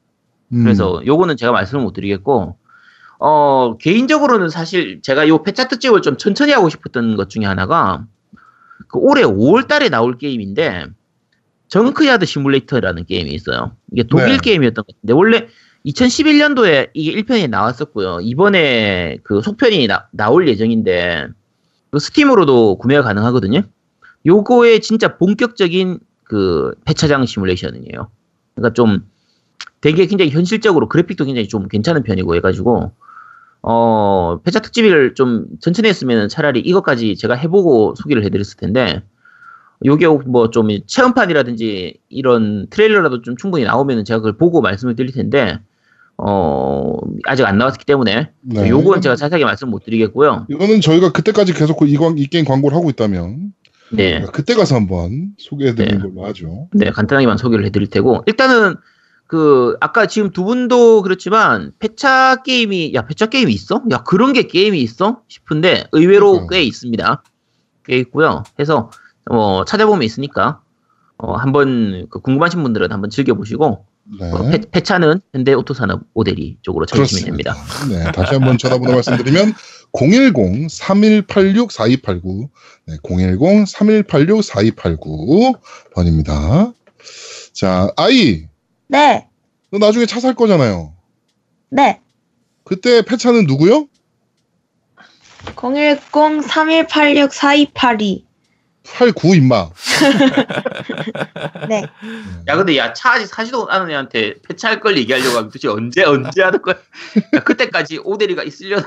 [0.54, 0.63] 음.
[0.63, 2.58] 그래서 요거는 제가 말씀을 못 드리겠고,
[3.19, 8.06] 어, 개인적으로는 사실 제가 요 패차 특집을 좀 천천히 하고 싶었던 것 중에 하나가,
[8.88, 10.88] 그 올해 5월 달에 나올 게임인데,
[11.72, 13.72] 정크야드 시뮬레이터라는 게임이 있어요.
[13.94, 14.38] 이게 독일 네.
[14.38, 15.48] 게임이었던 것 같은데, 원래
[15.86, 18.20] 2011년도에 이게 1편이 나왔었고요.
[18.22, 21.30] 이번에 그 속편이 나, 올 예정인데,
[21.90, 23.62] 그 스팀으로도 구매가 가능하거든요.
[24.26, 28.10] 요거의 진짜 본격적인 그 폐차장 시뮬레이션이에요.
[28.54, 29.06] 그러니까 좀
[29.80, 32.92] 되게 굉장히 현실적으로 그래픽도 굉장히 좀 괜찮은 편이고 해가지고
[33.64, 39.04] 어 폐차 특집을 좀 천천히 했으면 차라리 이것까지 제가 해보고 소개를 해드렸을 텐데
[39.86, 45.60] 요게 뭐좀 체험판이라든지 이런 트레일러라도 좀 충분히 나오면 제가 그걸 보고 말씀을 드릴 텐데
[46.17, 48.70] 어 아직 안 나왔기 때문에 네.
[48.70, 50.46] 요건 제가 자세하게 말씀 못 드리겠고요.
[50.50, 53.54] 이거는 저희가 그때까지 계속 이, 광- 이 게임 광고를 하고 있다면
[53.91, 54.24] 네.
[54.32, 56.04] 그때 가서 한번 소개해드리는 네.
[56.10, 56.67] 걸로 하죠.
[56.74, 58.76] 네, 간단하게만 소개를 해드릴 테고 일단은
[59.26, 63.82] 그 아까 지금 두 분도 그렇지만 패차 게임이 야 패차 게임이 있어?
[63.91, 65.22] 야 그런 게 게임이 있어?
[65.28, 66.48] 싶은데 의외로 그러니까요.
[66.50, 67.24] 꽤 있습니다.
[67.86, 68.44] 꽤 있고요.
[68.60, 68.91] 해서
[69.32, 70.62] 어 찾아보면 있으니까
[71.17, 73.86] 어 한번 그 궁금하신 분들은 한번 즐겨보시고
[74.20, 74.30] 네.
[74.32, 77.56] 어, 패, 패차는 현대 오토산업 오데리 쪽으로 찾으시면 됩니다.
[77.89, 79.54] 네, 다시 한번 전화번호 말씀드리면
[79.94, 82.50] 010-3186-4289
[82.88, 85.60] 네, 010-3186-4289
[85.94, 86.74] 번입니다.
[87.54, 88.48] 자, 아이,
[88.88, 89.28] 네,
[89.72, 90.94] 너 나중에 차 살 거잖아요.
[91.70, 92.02] 네.
[92.63, 93.88] 그때 폐차는 누구요?
[95.56, 98.24] 010-3186-4282.
[98.84, 99.70] 89 임마.
[101.70, 101.84] 네.
[102.48, 106.41] 야 근데 야 차 아직 사지도 않은 애한테 패차할 걸 얘기하려고 하면 도대체 언제 언제
[106.41, 106.76] 하는 거야?
[107.36, 108.86] 야, 그때까지 오데리가 있으려나?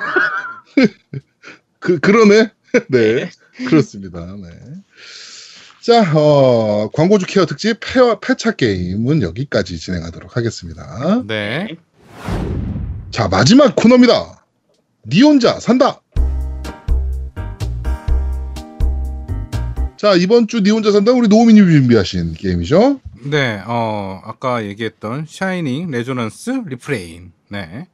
[1.78, 2.50] 그, 그러네.
[2.88, 3.30] 네.
[3.68, 4.20] 그렇습니다.
[4.20, 4.48] 네.
[5.80, 11.22] 자, 어, 광고주 케어 특집 폐, 폐차 게임은 여기까지 진행하도록 하겠습니다.
[11.26, 11.76] 네.
[13.10, 14.44] 자, 마지막 코너입니다.
[15.06, 16.00] 니 혼자 산다.
[20.04, 23.00] 자, 이번 주 니 혼자 산다 우리 노우미님 준비하신 게임이죠?
[23.22, 27.32] 네, 어, 아까 얘기했던 Shining Resonance Refrain.
[27.48, 27.88] 네.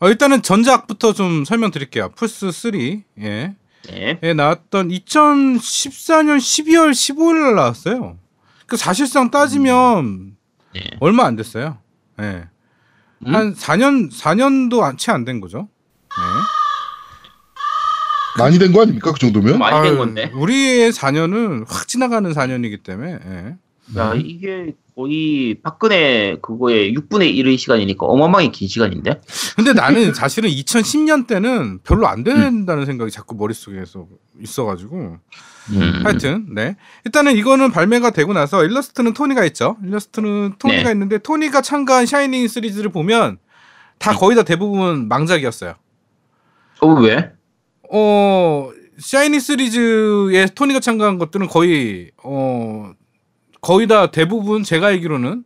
[0.00, 2.10] 어, 일단은 전작부터 좀 설명드릴게요.
[2.16, 2.74] 플스 3.
[3.22, 3.54] 예.
[3.88, 4.18] 네.
[4.22, 8.18] 에 나왔던 2014년 12월 15일 날 나왔어요.
[8.66, 10.36] 그 사실상 따지면
[10.74, 10.82] 네.
[11.00, 11.78] 얼마 안 됐어요.
[12.20, 12.44] 예.
[13.26, 13.34] 음?
[13.34, 15.70] 한 4년 4년도 채 안 된 거죠.
[16.10, 16.59] 네.
[18.38, 19.12] 많이 된 거 아닙니까?
[19.12, 19.58] 그 정도면?
[19.58, 20.30] 많이 된 아유, 건데.
[20.34, 23.18] 우리의 4년은 확 지나가는 4년이기 때문에.
[23.26, 23.56] 예.
[23.98, 29.20] 야, 이게 거의 박근혜 그거의 6분의 1의 시간이니까 어마어마하게 긴 시간인데?
[29.56, 34.06] 근데 나는 사실은 2010년 때는 별로 안 된다는 생각이 자꾸 머릿속에서
[34.40, 35.16] 있어가지고
[35.70, 36.00] 음.
[36.04, 40.90] 하여튼 네 일단은 이거는 발매가 되고 나서 일러스트는 토니가 있죠 일러스트는 토니가 네.
[40.92, 43.38] 있는데 토니가 참가한 Shining 시리즈를 보면
[43.98, 45.74] 다 거의 다 대부분 망작이었어요
[46.80, 47.32] 어, 왜?
[47.92, 52.92] 어 Shining 시리즈에 토니가 참가한 것들은 거의 어
[53.60, 55.44] 거의 다 대부분 제가 알기로는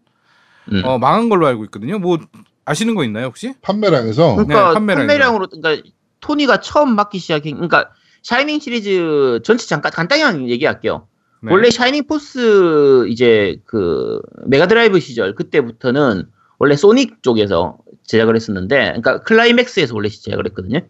[0.73, 0.85] 음.
[0.85, 2.19] 어 망한 걸로 알고 있거든요 뭐
[2.65, 5.07] 아시는 거 있나요 혹시 판매량에서 그러니까 네, 판매량이요.
[5.07, 5.89] 판매량으로 그러니까
[6.21, 7.91] 토니가 처음 맡기 시작한 그러니까
[8.23, 11.07] Shining 시리즈 전체 잠깐 간단히 얘기할게요.
[11.43, 11.53] 네.
[11.53, 16.25] 원래 Shining Force 이제 그 Mega Drive 시절 그때부터는
[16.59, 20.81] 원래 소닉 쪽에서 제작을 했었는데 그러니까 Climax에서 원래 제작을 했거든요.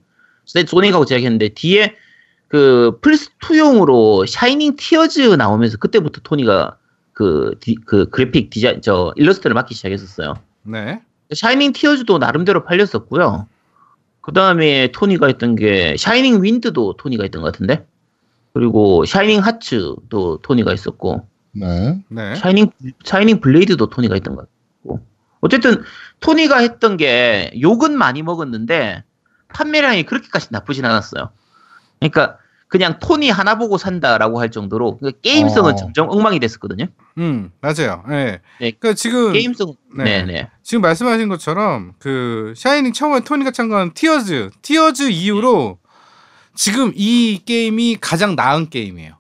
[0.46, 1.94] 소닉하고 제작했는데 뒤에
[2.48, 6.76] 그 플스 2용으로 Shining Tears 나오면서 그때부터 토니가
[7.12, 10.35] 그, 디- 그 그래픽 디자인 저 일러스트를 맡기 시작했었어요.
[10.62, 11.00] 네
[11.34, 13.48] Shining Tears도 나름대로 팔렸었고요.
[14.20, 17.87] 그 다음에 토니가 했던 게 Shining Wind도 토니가 했던 것 같은데.
[18.52, 22.00] 그리고 Shining Hearts도 토니가 했었고, 네.
[22.09, 22.35] 네.
[22.37, 22.70] Shining
[23.04, 24.42] Shining Blade도 토니가 했던 것
[24.83, 25.00] 같고.
[25.40, 25.83] 어쨌든
[26.20, 29.02] 토니가 했던 게 욕은 많이 먹었는데
[29.54, 31.30] 판매량이 그렇게까지 나쁘진 않았어요.
[31.98, 32.38] 그러니까
[32.68, 35.76] 그냥 토니 하나 보고 산다라고 할 정도로 그 게임성은 어.
[35.76, 36.86] 점점 엉망이 됐었거든요.
[37.18, 38.72] 음 맞아요 예 네.
[38.72, 40.04] 그러니까 지금 게임성 네.
[40.04, 40.50] 네, 네.
[40.62, 45.78] 지금 말씀하신 것처럼 그 Shining 처음에 토니가 참가한 Tears Tears 이후로
[46.54, 49.14] 지금 이 게임이 가장 나은 게임이에요.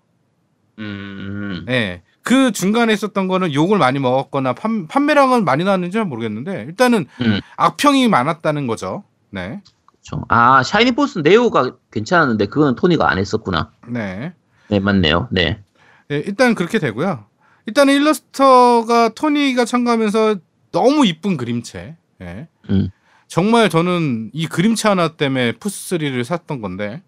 [0.78, 1.66] 음.
[1.68, 2.02] 예.
[2.22, 7.40] 그 중간에 있었던 거는 욕을 많이 먹었거나 판, 판매량은 많이 나왔는지는 모르겠는데 일단은 음.
[7.56, 9.04] 악평이 많았다는 거죠.
[9.30, 9.60] 네.
[10.04, 10.24] 그렇죠.
[10.28, 13.70] 아, Shining Force Neo가 괜찮았는데 그거는 토니가 안 했었구나.
[13.88, 14.34] 네.
[14.68, 15.28] 네, 맞네요.
[15.30, 15.62] 네.
[16.10, 17.24] 예, 일단 그렇게 되고요.
[17.66, 20.36] 일단은 일러스트가 토니가 참가하면서
[20.70, 21.96] 너무 이쁜 그림체.
[22.20, 22.48] 예.
[22.68, 22.90] 음.
[23.26, 27.02] 정말 저는 이 그림체 하나 때문에 플스3를 샀던 건데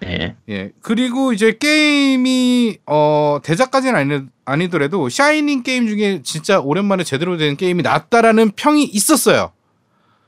[0.00, 0.36] 네.
[0.48, 0.70] 예.
[0.80, 7.82] 그리고 이제 게임이 어 대작까지는 아니, 아니더라도 Shining 게임 중에 진짜 오랜만에 제대로 된 게임이
[7.82, 9.52] 나왔다라는 평이 있었어요.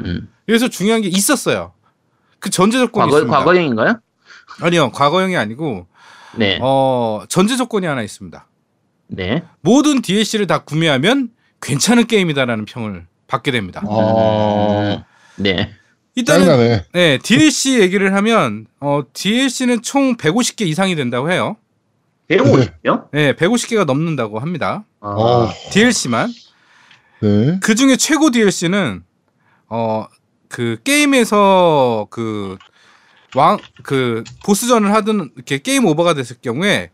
[0.04, 0.28] 음.
[0.44, 1.72] 그래서 중요한 게 있었어요.
[2.42, 3.38] 그 전제 조건이 과거 있습니다.
[3.38, 4.00] 과거형인가요?
[4.60, 5.86] 아니요, 과거형이 아니고
[6.36, 6.58] 네.
[6.60, 8.46] 어 전제 조건이 하나 있습니다.
[9.06, 9.44] 네.
[9.60, 11.30] 모든 DLC를 다 구매하면
[11.62, 13.80] 괜찮은 게임이다라는 평을 받게 됩니다.
[13.88, 15.04] 아,
[15.36, 15.72] 네.
[16.16, 16.84] 일단은 짜증나네.
[16.92, 21.56] 네, DLC 얘기를 하면 어 DLC는 총 150개 이상이 된다고 해요.
[22.28, 23.08] 150요?
[23.12, 24.84] 네, 150개가 넘는다고 합니다.
[25.00, 26.32] 아, DLC만.
[27.20, 27.60] 네.
[27.62, 29.04] 그 중에 최고 DLC는
[29.68, 30.06] 어
[30.52, 32.56] 그 게임에서 그
[33.34, 36.90] 왕 그 보스전을 하든 이렇게 게임 오버가 됐을 경우에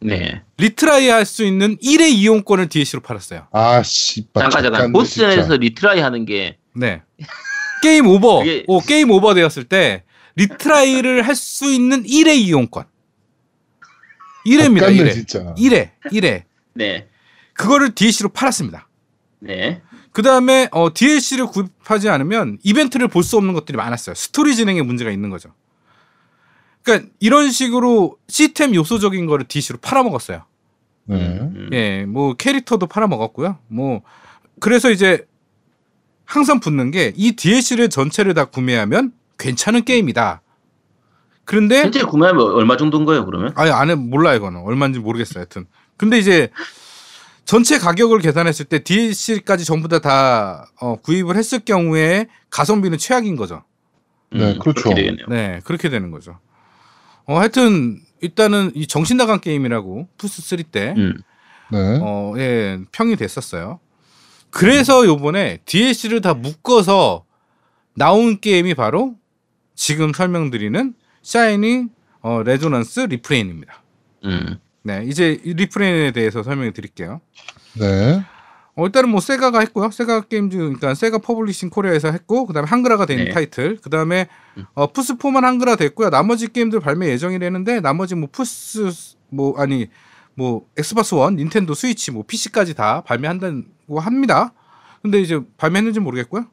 [0.00, 0.42] 네.
[0.58, 3.46] retry 할 수 있는 1회 이용권을 DLC로 팔았어요.
[3.52, 4.42] 아, 씨발.
[4.42, 4.92] 잠깐 잠깐.
[4.92, 5.56] 보스전에서.
[5.56, 7.00] retry 하는 게 네.
[7.82, 8.40] 게임 오버.
[8.40, 10.04] 그게- 오, 게임 오버 되었을 때
[10.36, 12.84] retry를 할 수 있는 1회 이용권.
[14.46, 14.80] 1회입니다.
[14.80, 15.14] 작가인데, 1회.
[15.14, 15.54] 진짜.
[15.54, 15.90] 1회.
[16.12, 16.42] 1회.
[16.74, 17.08] 네.
[17.54, 18.86] 그거를 DLC로 팔았습니다.
[19.38, 19.80] 네.
[20.12, 24.14] 그 다음에 어, DLC를 구입하지 않으면 이벤트를 볼 수 없는 것들이 많았어요.
[24.14, 25.50] 스토리 진행에 문제가 있는 거죠.
[26.82, 30.42] 그러니까 이런 식으로 시스템 요소적인 거를 DLC로 팔아먹었어요.
[31.04, 31.16] 네.
[31.16, 31.68] 음.
[31.72, 33.58] 예, 뭐 캐릭터도 팔아먹었고요.
[33.68, 34.02] 뭐
[34.60, 35.26] 그래서 이제
[36.24, 40.42] 항상 붙는 게 이 DLC를 전체를 다 구매하면 괜찮은 게임이다.
[41.44, 43.52] 그런데 실제 구매하면 얼마 정도인 거예요, 그러면?
[43.56, 45.40] 아니 안에 몰라 이거는 얼마인지 모르겠어요.
[45.40, 46.50] 하여튼 근데 이제
[47.44, 53.64] 전체 가격을 계산했을 때 DLC까지 전부 다 다 어, 구입을 했을 경우에 가성비는 최악인 거죠.
[54.32, 54.82] 네, 그렇죠.
[54.82, 55.26] 그렇게 되겠네요.
[55.28, 56.38] 네, 그렇게 되는 거죠.
[57.26, 61.16] 어, 하여튼 일단은 이 정신 나간 게임이라고 플스 3때 음.
[61.72, 61.98] 네.
[62.02, 63.80] 어, 예, 평이 됐었어요.
[64.50, 67.24] 그래서 요번에 DLC를 다 묶어서
[67.94, 69.14] 나온 게임이 바로
[69.74, 71.90] 지금 설명드리는 Shining
[72.22, 73.82] 어, Resonance Refrain입니다.
[74.24, 74.58] 음.
[74.82, 77.20] 네, 이제 이 Refrain에 대해서 설명해 드릴게요.
[77.78, 78.22] 네.
[78.76, 79.90] 어, 일단은 뭐 Sega가 했고요.
[79.90, 83.30] Sega Games 그러니까 Sega Publishing Korea에서 했고 그다음에 한글화가 된 네.
[83.30, 83.76] 타이틀.
[83.76, 84.64] 그다음에 음.
[84.74, 86.10] 어, 플스4만 한글화 됐고요.
[86.10, 88.90] 나머지 게임들 발매 예정이라는데 나머지 뭐 플스
[89.28, 89.88] 뭐 아니
[90.34, 94.54] 뭐 엑스박스 원, 닌텐도 스위치 뭐 PC까지 다 발매한다고 합니다.
[95.02, 96.46] 근데 이제 발매했는지 모르겠고요.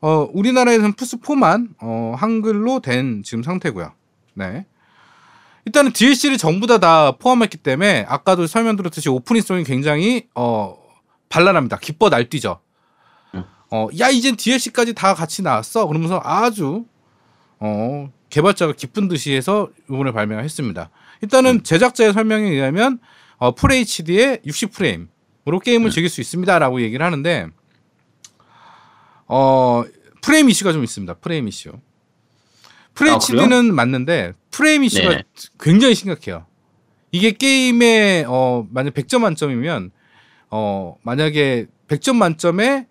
[0.00, 3.92] 어, 우리나라에서는 플스4만 어, 한글로 된 지금 상태고요.
[4.34, 4.66] 네.
[5.68, 10.78] 일단은 DLC를 전부 다 다 포함했기 때문에 아까도 설명드렸듯이 오프닝송이 굉장히 어
[11.28, 11.76] 발랄합니다.
[11.78, 12.60] 기뻐 날뛰죠.
[13.34, 13.44] 음.
[13.70, 15.86] 어, 야 이젠 DLC까지 다 같이 나왔어.
[15.86, 16.86] 그러면서 아주
[17.58, 20.88] 어 개발자가 기쁜 듯이 해서 이번에 발매했습니다.
[21.22, 22.98] 일단은 제작자의 설명에 의하면
[23.38, 25.90] 어, FHD의 60프레임으로 게임을 음.
[25.90, 27.48] 즐길 수 있습니다라고 얘기를 하는데
[29.26, 29.84] 어
[30.22, 31.14] 프레임 이슈가 좀 있습니다.
[31.14, 31.72] 프레임 이슈.
[33.00, 35.22] FHD는 맞는데 프레임 이슈가 네.
[35.60, 36.46] 굉장히 심각해요.
[37.12, 39.90] 이게 게임에 어 만약 100점 만점이면
[40.50, 42.86] 어 만약에 100점 만점에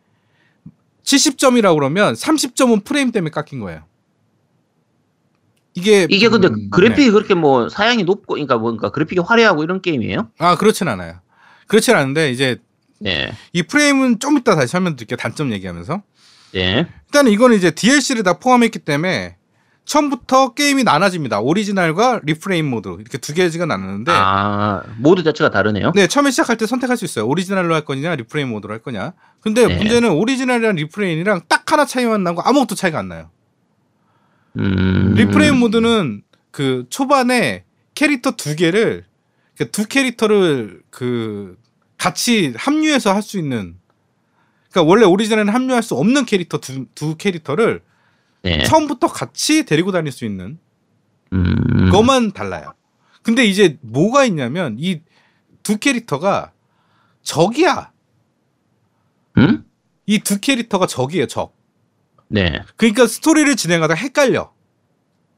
[1.04, 3.84] 70점이라고 그러면 30점은 프레임 때문에 깎인 거예요.
[5.74, 10.32] 이게 이게 근데 음, 그래픽이 그렇게 뭐 사양이 높고, 그러니까 뭔가 그래픽이 화려하고 이런 게임이에요?
[10.40, 11.20] 아 그렇진 않아요.
[11.68, 12.58] 그렇진 않은데 이제
[13.00, 13.32] 네.
[13.54, 15.18] 이 프레임은 좀 이따 다시 설명드릴게요.
[15.18, 16.02] 단점 얘기하면서
[16.54, 16.88] 네.
[17.06, 19.38] 일단은 이거는 이제 DLC를 다 포함했기 때문에
[19.88, 21.40] 처음부터 게임이 나눠집니다.
[21.40, 25.94] 오리지널과 리프레임 모드 이렇게 두 개지가 나누는데 아, 모드 자체가 다르네요?
[25.96, 27.26] 네, 처음에 시작할 때 선택할 수 있어요.
[27.26, 29.14] 오리지널로 할 거냐, 리프레임 모드로 할 거냐.
[29.40, 29.78] 근데 네.
[29.78, 33.30] 문제는 오리지널이랑 리프레임이랑 딱 하나 차이만 나고 아무것도 차이가 안 나요.
[34.58, 35.14] 음.
[35.16, 36.22] 리프레임 모드는
[36.52, 37.64] 그 초반에
[37.96, 39.06] 캐릭터 두 개를
[39.58, 41.56] 그두 캐릭터를 그
[41.98, 43.76] 같이 합류해서 할 수 있는
[44.70, 47.82] 그러니까 원래 오리지널에는 합류할 수 없는 캐릭터 두, 두 캐릭터를
[48.48, 48.64] 네.
[48.64, 50.58] 처음부터 같이 데리고 다닐 수 있는
[51.34, 51.86] 음.
[51.86, 52.74] 그것만 달라요.
[53.22, 55.02] 근데 이제 뭐가 있냐면 이
[55.64, 56.54] 두 캐릭터가
[57.24, 57.92] 적이야.
[59.38, 59.66] 음?
[60.06, 61.54] 이 두 캐릭터가 적이에요, 적.
[62.30, 62.62] 네.
[62.78, 64.54] 그러니까 스토리를 진행하다 헷갈려.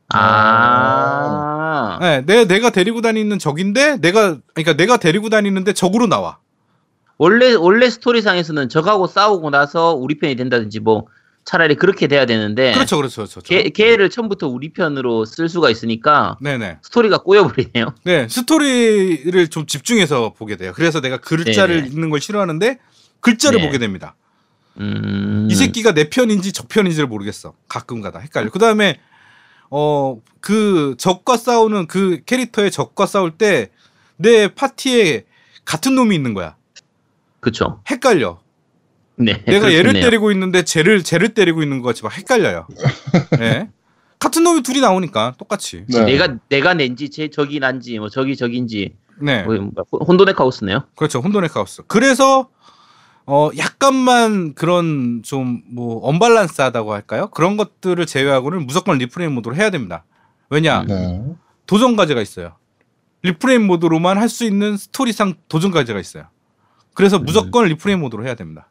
[0.09, 1.97] 아.
[1.99, 6.37] 네, 내, 내가 데리고 다니는 적인데 내가 그러니까 내가 데리고 다니는데 적으로 나와.
[7.17, 11.07] 원래, 원래 스토리상에서는 적하고 싸우고 나서 우리 편이 된다든지 뭐
[11.49, 12.73] 차라리 그렇게 돼야 되는데.
[12.73, 13.41] 그렇죠, 그렇죠, 그렇죠.
[13.41, 16.77] 걔, 걔를 처음부터 우리 편으로 쓸 수가 있으니까 네네.
[16.83, 17.95] 스토리가 꼬여버리네요.
[18.05, 20.73] 네, 스토리를 좀 집중해서 보게 돼요.
[20.75, 21.87] 그래서 내가 글자를 네네.
[21.87, 22.77] 읽는 걸 싫어하는데
[23.21, 23.65] 글자를 네.
[23.65, 24.15] 보게 됩니다.
[24.79, 25.47] 음.
[25.49, 27.55] 이 새끼가 내 편인지 저 편인지를 모르겠어.
[27.67, 28.51] 가끔가다 헷갈려.
[28.51, 28.99] 그 다음에
[29.71, 33.71] 어 그 적과 싸우는 그 캐릭터의 적과 싸울 때
[34.21, 35.23] 내 파티에
[35.63, 36.55] 같은 놈이 있는 거야.
[37.39, 37.81] 그쵸.
[37.89, 38.39] 헷갈려.
[39.19, 39.43] 네.
[39.45, 40.03] 내가 얘를 그렇겠네요.
[40.03, 42.67] 때리고 있는데 쟤를 쟤를 때리고 있는 것 같이 막 헷갈려요.
[43.39, 43.69] 네.
[44.17, 45.85] 같은 놈이 둘이 나오니까 똑같이.
[45.87, 46.03] 네.
[46.05, 49.43] 내가 내가 낸지 제 적이 난지 뭐 적이 적인지 네.
[49.43, 49.55] 뭐,
[49.91, 50.85] 뭐, 혼돈의 카오스네요.
[50.95, 51.19] 그렇죠.
[51.19, 51.83] 혼돈의 카오스.
[51.87, 52.49] 그래서
[53.25, 57.27] 어 약간만 그런 좀 뭐 언밸런스하다고 할까요?
[57.31, 60.03] 그런 것들을 제외하고는 무조건 리프레임 모드로 해야 됩니다.
[60.49, 60.83] 왜냐?
[60.87, 61.23] 네.
[61.67, 62.55] 도전 과제가 있어요.
[63.21, 66.23] 리프레임 모드로만 할 수 있는 스토리상 도전 과제가 있어요.
[66.95, 68.68] 그래서 무조건 리프레임 모드로 해야 됩니다.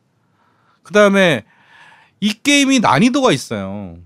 [0.88, 1.44] 그 다음에
[2.18, 3.98] 이 게임이 난이도가 있어요.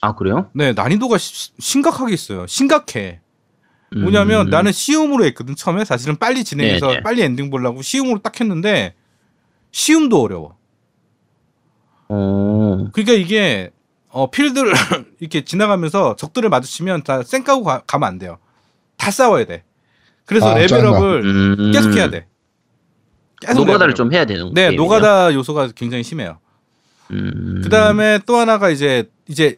[0.00, 0.48] 아 그래요?
[0.54, 2.46] 네, 난이도가 시- 심각하게 있어요.
[2.46, 3.20] 심각해.
[3.94, 4.50] 뭐냐면 음.
[4.50, 7.02] 나는 쉬움으로 했거든 처음에 사실은 빨리 진행해서 네네.
[7.02, 8.94] 빨리 엔딩 보려고 쉬움으로 딱 했는데
[9.72, 10.56] 쉬움도 어려워.
[12.08, 12.88] 어.
[12.94, 13.70] 그러니까 이게
[14.08, 14.72] 어, 필드를
[15.20, 18.38] 이렇게 지나가면서 적들을 마주치면 다 쌩까고 가, 가면 안 돼요.
[18.96, 19.64] 다 싸워야 돼.
[20.24, 21.22] 그래서 아, 레벨업을
[21.58, 21.72] 음.
[21.72, 22.26] 계속 해야 돼.
[23.46, 23.94] 계속 노가다를.
[23.94, 24.80] 좀 해야 되는 네, 게임이네요.
[24.80, 26.38] 노가다 요소가 굉장히 심해요.
[27.10, 27.60] 음.
[27.62, 29.56] 그 다음에 또 하나가 이제 이제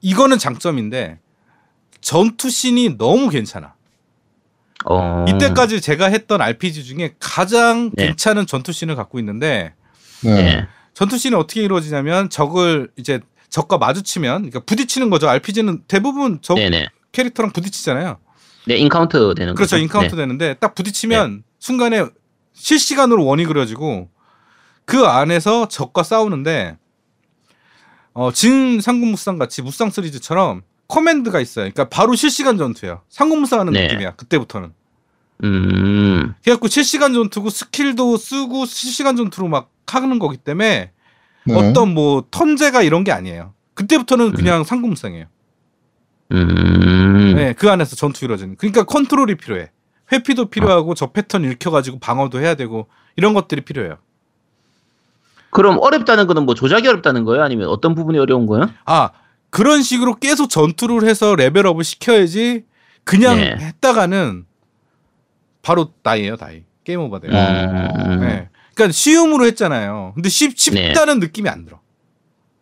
[0.00, 1.18] 이거는 장점인데
[2.00, 3.74] 전투 씬이 너무 괜찮아.
[4.84, 5.24] 어.
[5.28, 8.06] 이때까지 제가 했던 RPG 중에 가장 네.
[8.06, 9.74] 괜찮은 전투 씬을 갖고 있는데
[10.22, 10.34] 네.
[10.34, 10.66] 네.
[10.94, 13.20] 전투 씬이 어떻게 이루어지냐면 적을 이제
[13.50, 15.28] 적과 마주치면 그러니까 부딪히는 거죠.
[15.28, 16.88] RPG는 대부분 적 네네.
[17.12, 18.18] 캐릭터랑 부딪히잖아요.
[18.66, 19.76] 네 encount 되는 그렇죠.
[19.76, 19.82] 거죠.
[19.82, 20.22] encount 네.
[20.22, 22.06] 되는데 딱 부딪히면 순간에
[22.56, 24.08] 실시간으로 원이 그려지고
[24.84, 26.78] 그 안에서 적과 싸우는데
[28.14, 31.64] 어, 진 삼국무쌍 같이 무쌍 시리즈처럼 커맨드가 있어요.
[31.64, 33.02] 그러니까 바로 실시간 전투예요.
[33.08, 33.82] 삼국무쌍 하는 네.
[33.86, 34.16] 느낌이야.
[34.16, 34.72] 그때부터는.
[35.44, 36.34] 음.
[36.42, 40.92] 그래갖고 실시간 전투고 스킬도 쓰고 실시간 전투로 막 하는 거기 때문에
[41.44, 41.54] 네.
[41.54, 43.52] 어떤 뭐 턴제가 이런 게 아니에요.
[43.74, 45.26] 그때부터는 그냥 삼국무쌍이에요.
[46.32, 47.34] 음.
[47.36, 48.56] 네, 그 안에서 전투 이루어지는.
[48.56, 49.70] 그러니까 컨트롤이 필요해.
[50.12, 53.98] 회피도 필요하고 저 패턴 읽혀가지고 방어도 해야 되고 이런 것들이 필요해요.
[55.50, 57.42] 그럼 어렵다는 거는 뭐 조작이 어렵다는 거예요?
[57.42, 58.70] 아니면 어떤 부분이 어려운 거예요?
[58.84, 59.10] 아
[59.50, 62.64] 그런 식으로 계속 전투를 해서 레벨업을 시켜야지
[63.04, 63.56] 그냥 네.
[63.58, 64.44] 했다가는
[65.62, 67.32] 바로 나이에요 나이 게임 오버 돼요.
[67.32, 68.20] 음.
[68.20, 68.48] 네.
[68.74, 70.12] 그러니까 쉬움으로 했잖아요.
[70.14, 71.80] 근데 쉽, 쉽다는 느낌이 안 들어.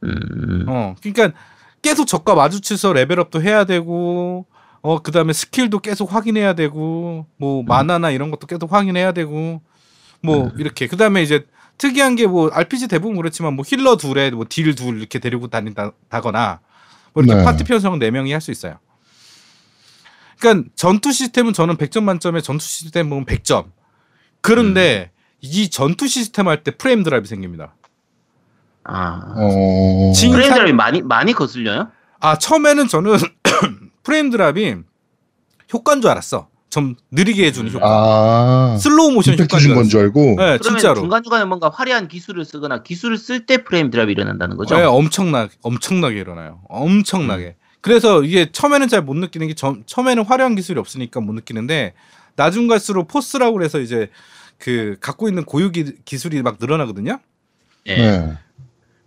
[0.05, 0.65] 음.
[0.69, 1.37] 어, 그러니까
[1.83, 4.47] 계속 적과 마주쳐서 레벨업도 해야 되고,
[4.87, 9.63] 어, 그 다음에 스킬도 계속 확인해야 되고, 뭐, 마나나 이런 것도 계속 확인해야 되고,
[10.23, 10.87] 뭐, 이렇게.
[10.89, 11.47] 그 다음에 이제
[11.79, 16.61] 특이한 게 뭐, RPG 대부분 그렇지만 뭐, healer 둘에 뭐, deal 둘 이렇게 데리고 다닌다거나,
[17.15, 17.45] 뭐, 이렇게 네.
[17.45, 18.79] 파티 편성 4 명이 할 수 있어요.
[20.39, 23.71] 그러니까 전투 시스템은 저는 100점 만점에 전투 시스템 보면 100점.
[24.43, 27.75] 그런데 이 전투 시스템 할 때 frame drop이 생깁니다.
[28.85, 29.23] 아.
[29.37, 30.13] 어.
[30.15, 31.89] 진- 프레임 상- drop이 많이 많이 거슬려요?
[32.21, 33.17] 아 처음에는 저는
[34.05, 34.77] frame drop이
[35.73, 36.49] 효과인 줄 알았어.
[36.71, 37.87] 좀 느리게 해주는 효과.
[37.87, 38.77] 아.
[38.79, 39.89] 슬로우 모션 효과인 준줄건 알았어.
[39.91, 40.21] 줄 알고.
[40.21, 41.01] 네, 그러면 진짜로.
[41.01, 44.77] 중간 중간에 뭔가 화려한 기술을 쓰거나 기술을 쓸 때 frame drop이 일어난다는 거죠?
[44.77, 46.61] 네, 엄청나 엄청나게 일어나요.
[46.69, 47.57] 엄청나게.
[47.81, 51.95] 그래서 이게 처음에는 잘 못 느끼는 게 저- 처음에는 화려한 기술이 없으니까 못 느끼는데
[52.35, 54.11] 나중 갈수록 포스라고 그래서 이제
[54.59, 57.19] 그 갖고 있는 고유 기, 기술이 막 늘어나거든요.
[57.87, 57.97] 예.
[57.97, 58.33] 네.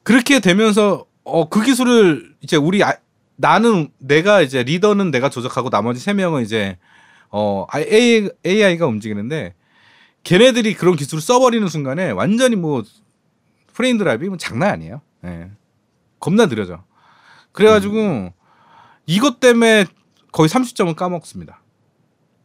[0.04, 2.94] 그렇게 되면서 어 그 기술을 이제 우리 아,
[3.38, 6.78] 나는 내가 이제 리더는 내가 조작하고 나머지 세 명은 이제
[7.30, 9.54] 어 AI, AI가 움직이는데
[10.24, 12.84] 걔네들이 그런 기술을 써버리는 순간에 완전히 뭐
[13.74, 15.02] 프레임 드랍이 뭐 장난 아니에요.
[15.26, 15.52] 예.
[16.20, 16.84] 겁나 느려져.
[17.52, 18.34] 그래가지고
[19.06, 19.86] 이것 때문에
[20.32, 21.62] 거의 30점은 까먹습니다.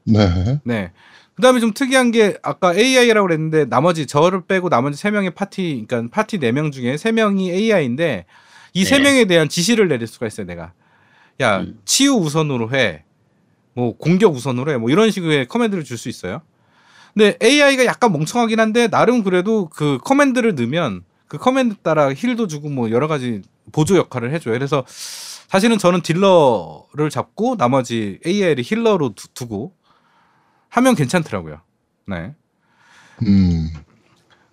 [0.04, 0.60] 네.
[0.64, 0.92] 네.
[1.34, 6.14] 그다음에 좀 특이한 게 아까 AI라고 그랬는데 나머지 저를 빼고 나머지 세 명의 파티 그러니까
[6.14, 8.26] 파티 네 명 중에 세 명이 AI인데
[8.74, 9.04] 이세 네.
[9.04, 10.72] 명에 대한 지시를 내릴 수가 있어요, 내가.
[11.40, 11.80] 야, 음.
[11.84, 13.04] 치유 우선으로 해.
[13.74, 14.76] 뭐 공격 우선으로 해.
[14.76, 16.42] 뭐 이런 식의 커맨드를 줄 수 있어요.
[17.14, 22.68] 근데 AI가 약간 멍청하긴 한데 나름 그래도 그 커맨드를 넣으면 그 커맨드 따라 heal도 주고
[22.70, 24.54] 뭐 여러 가지 보조 역할을 해줘요.
[24.54, 29.74] 그래서 사실은 저는 딜러를 잡고 나머지 AI를 힐러로 두, 두고
[30.70, 31.60] 하면 괜찮더라고요.
[32.06, 32.34] 네.
[33.26, 33.68] 음.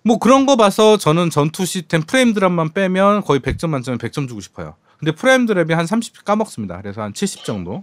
[0.02, 4.40] 뭐 그런 거 봐서 저는 전투 시스템 프레임 드랍만 빼면 거의 100점 만점에 100점 주고
[4.40, 4.76] 싶어요.
[5.00, 6.80] 근데 프레임 드랍이 한 30 까먹습니다.
[6.82, 7.82] 그래서 한 70 정도.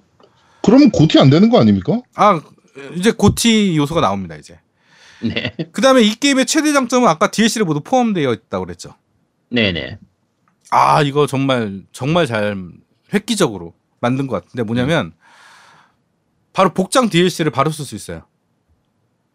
[0.63, 1.99] 그러면 고티 안 되는 거 아닙니까?
[2.15, 2.39] 아
[2.95, 4.59] 이제 고티 요소가 나옵니다 이제.
[5.21, 5.51] 네.
[5.71, 8.93] 그다음에 이 게임의 최대 장점은 아까 DLC를 모두 포함되어 있다고 그랬죠.
[9.49, 9.97] 네네.
[10.69, 12.55] 아 이거 정말 정말 잘
[13.13, 15.13] 획기적으로 만든 것 같은데 뭐냐면
[16.53, 18.23] 바로 복장 DLC를 바로 쓸 수 있어요.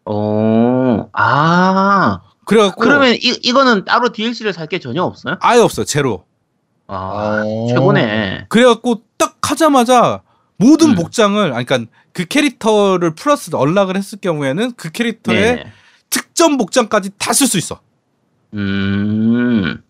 [0.05, 2.21] 어, 아.
[2.45, 5.37] 그래갖고 그러면 이, 이거는 따로 DLC를 살 게 전혀 없어요?
[5.41, 6.25] 아예 없어요 제로.
[6.93, 7.67] 아, 어.
[7.69, 8.45] 최고네.
[8.49, 10.21] 그래갖고 딱 하자마자
[10.57, 10.95] 모든 음.
[10.95, 15.71] 복장을 아니, 그러니까 그 캐릭터를 플러스 언락을 했을 경우에는 그 캐릭터의 네네.
[16.09, 17.79] 특전 복장까지 다 쓸 수 있어.
[18.53, 19.81] 음,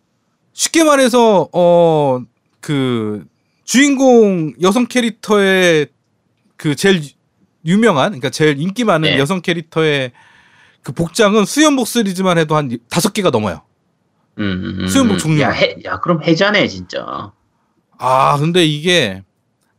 [0.53, 2.21] 쉽게 말해서 어
[2.63, 3.25] 그
[3.65, 5.87] 주인공 여성 캐릭터의
[6.55, 7.01] 그 제일
[7.65, 9.19] 유명한 그러니까 제일 인기 많은 네.
[9.19, 10.13] 여성 캐릭터의
[10.81, 11.43] 그 복장은
[11.85, 13.61] 시리즈만 해도 한 다섯 개가 넘어요.
[14.39, 15.17] 음, 음, 수영복 음.
[15.19, 15.47] 종류가.
[15.47, 17.31] 야, 해, 야, 그럼 해자네, 진짜.
[17.97, 19.23] 아 근데 이게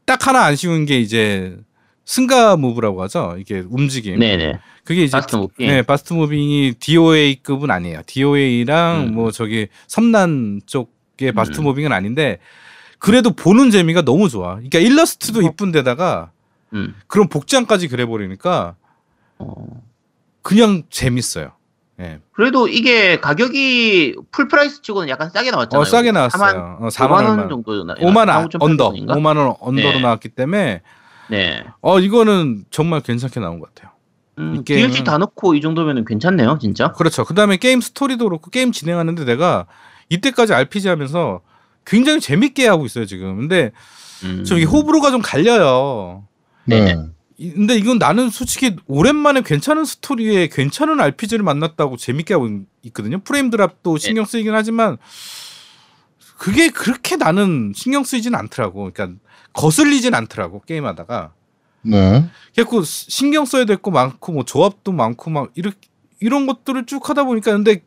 [0.07, 1.57] 딱 하나 안 쉬운 게 이제
[2.05, 3.37] 슴가 move라고 하죠.
[3.39, 4.19] 이게 움직임.
[4.19, 4.59] 네네.
[4.85, 5.69] 그게 이제 bust moving.
[5.69, 8.03] 네, bust moving이 DOA급은 아니에요.
[8.07, 9.15] DOA랑 음.
[9.15, 11.65] 뭐 저기 섬란 쪽의 bust 음.
[11.65, 12.39] moving은 아닌데
[12.99, 14.55] 그래도 보는 재미가 너무 좋아.
[14.55, 16.31] 그러니까 일러스트도 이쁜데다가
[16.75, 16.95] 음.
[17.07, 18.77] 그런 복장까지 그래 버리니까
[19.39, 19.83] 어.
[20.43, 21.53] 그냥 재밌어요.
[22.01, 22.19] 예.
[22.33, 25.81] 그래도 이게 가격이 full price 치고는 약간 싸게 나왔잖아요.
[25.81, 26.79] 어 싸게 4만, 나왔어요.
[26.81, 27.49] 어, 4만 4만 원.
[27.49, 27.95] 정도 나.
[27.95, 28.93] 5만 원 4만 under.
[28.97, 29.15] 인가?
[29.15, 30.01] 5만 원 under로 네.
[30.01, 30.83] 나왔기 때문에
[31.31, 31.65] 네.
[31.81, 33.93] 어 이거는 정말 괜찮게 나온 것 같아요.
[34.39, 36.91] 음, 이 게임은- DLC 다 넣고 이 정도면은 괜찮네요, 진짜.
[36.93, 37.25] 그렇죠.
[37.25, 39.67] 그다음에 게임 스토리도 그렇고 게임 진행하는데 내가
[40.09, 41.41] 이때까지 RPG 하면서
[41.87, 43.37] 굉장히 재밌게 하고 있어요 지금.
[43.37, 43.71] 근데
[44.25, 44.43] 음.
[44.45, 46.25] 좀 이게 호불호가 좀 갈려요.
[46.65, 46.97] 네.
[47.37, 53.19] 이- 근데 이건 나는 솔직히 오랜만에 괜찮은 스토리에 괜찮은 RPG를 만났다고 재밌게 하고 있- 있거든요.
[53.19, 54.99] frame drop도 신경 쓰이긴 하지만
[56.39, 58.91] 그게 그렇게 나는 신경 쓰이진 않더라고.
[58.93, 59.19] 그러니까
[59.53, 61.33] 거슬리진 않더라고 게임하다가.
[61.83, 62.25] 네.
[62.55, 65.77] 그래고 신경 써야 될 거 많고 뭐 조합도 많고 막 이렇게
[66.21, 67.85] 이런 것들을 쭉 하다 보니까 근데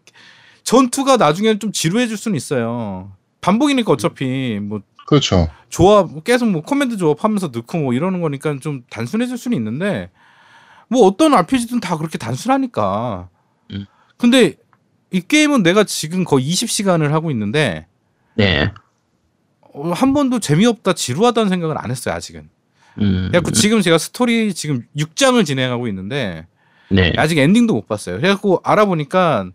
[0.63, 3.11] 전투가 나중에는 좀 지루해질 수는 있어요.
[3.41, 5.49] 반복이니까 어차피 뭐 그렇죠.
[5.69, 10.11] 조합 계속 뭐 커맨드 조합하면서 넣고 뭐 이러는 거니까 좀 단순해질 수는 있는데
[10.89, 13.29] 뭐 어떤 RPG든 다 그렇게 단순하니까.
[13.71, 13.85] 음.
[14.17, 14.55] 근데
[15.11, 17.87] 이 게임은 내가 지금 거의 20시간을 하고 있는데
[18.35, 18.71] 네.
[19.61, 22.49] 어, 한 번도 재미없다 지루하다는 생각을 안 했어요 아직은.
[22.99, 23.27] 음.
[23.31, 26.47] 그래갖고 지금 제가 스토리 지금 6장을 진행하고 있는데
[26.89, 27.13] 네.
[27.17, 28.17] 아직 엔딩도 못 봤어요.
[28.17, 29.51] 그래갖고 알아보니까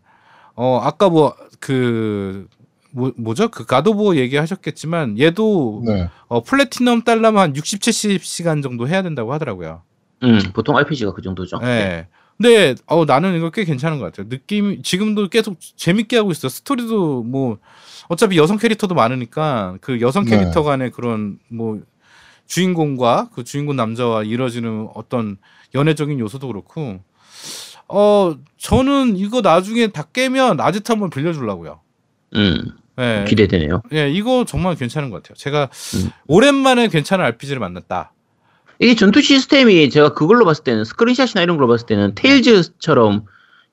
[0.54, 2.48] 어 아까 뭐 그
[2.92, 3.48] 뭐, 뭐죠?
[3.48, 6.08] 그 가도보 얘기하셨겠지만 얘도 네.
[6.28, 9.82] 어, 플래티넘 달라면 한 60, 70시간 정도 해야 된다고 하더라고요.
[10.22, 11.58] 음, 보통 RPG가 그 정도죠.
[11.58, 12.06] 네.
[12.36, 14.28] 근데 어, 나는 이거 꽤 괜찮은 것 같아요.
[14.28, 16.48] 느낌 지금도 계속 재밌게 하고 있어.
[16.48, 17.58] 스토리도 뭐
[18.08, 20.36] 어차피 여성 캐릭터도 많으니까 그 여성 네.
[20.36, 21.80] 캐릭터 간의 그런 뭐
[22.46, 25.38] 주인공과 그 주인공 남자와 이뤄지는 어떤
[25.74, 27.00] 연애적인 요소도 그렇고
[27.88, 31.80] 어 저는 이거 나중에 다 깨면 아지트 한번 빌려주려고요.
[32.34, 33.24] 음, 예.
[33.28, 33.82] 기대되네요.
[33.92, 35.36] 예, 이거 정말 괜찮은 것 같아요.
[35.36, 36.10] 제가 음.
[36.26, 38.12] 오랜만에 괜찮은 RPG를 만났다.
[38.78, 43.24] 이게 전투 시스템이 제가 그걸로 봤을 때는 스크린샷이나 이런 걸로 봤을 때는 테일즈처럼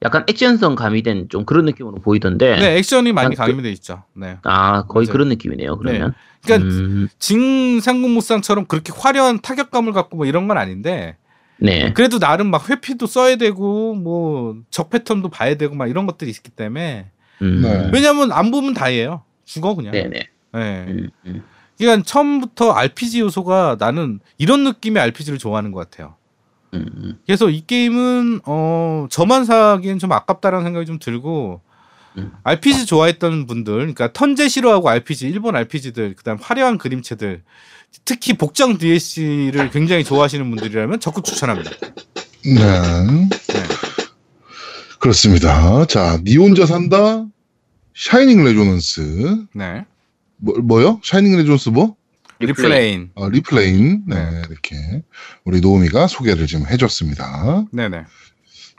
[0.03, 2.57] 약간 액션성 가미된 좀 그런 느낌으로 보이던데.
[2.57, 4.03] 네, 액션이 많이 난 그- 가미돼 있죠.
[4.13, 4.38] 네.
[4.43, 5.13] 아, 거의 맞아요.
[5.13, 6.13] 그런 느낌이네요, 그러면.
[6.45, 11.17] 그러니까 음, 징상국무상처럼 그렇게 화려한 타격감을 갖고 뭐 이런 건 아닌데
[11.57, 11.91] 네.
[11.93, 16.51] 그래도 나름 막 회피도 써야 되고 뭐 적 패턴도 봐야 되고 막 이런 것들이 있기
[16.51, 17.09] 때문에
[17.42, 17.90] 음, 네.
[17.94, 19.24] 왜냐면 안 보면 다예요.
[19.46, 19.92] 죽어 그냥.
[19.92, 20.10] 네네.
[20.54, 20.86] 네.
[20.88, 21.44] 음, 음.
[21.78, 26.16] 그러니까 처음부터 RPG 요소가 나는 이런 느낌의 RPG를 좋아하는 것 같아요.
[26.74, 27.20] 음, 음.
[27.26, 31.62] 그래서 이 게임은 어 저만 사기엔 좀 아깝다라는 생각이 좀 들고
[32.18, 32.32] 음.
[32.44, 37.44] RPG 좋아했던 분들, 그러니까 턴제 싫어하고 RPG, 일본 RPG들, 그다음 화려한 그림체들,
[38.06, 41.72] 특히 복장 DLC를 굉장히 좋아하시는 분들이라면 적극 추천합니다.
[42.46, 43.30] 네.
[45.00, 45.02] 네.
[45.02, 45.86] 그렇습니다.
[45.86, 47.26] 자, 니 혼자 산다.
[47.95, 49.45] Shining Resonance.
[49.54, 49.86] 네.
[50.38, 51.00] 뭐, 뭐요?
[51.03, 51.95] Shining Resonance 뭐?
[52.39, 53.12] Refrain.
[53.16, 54.03] 어, Refrain.
[54.08, 55.04] 네, 이렇게
[55.43, 57.66] 우리 노우미가 소개를 좀 해줬습니다.
[57.72, 58.04] 네네.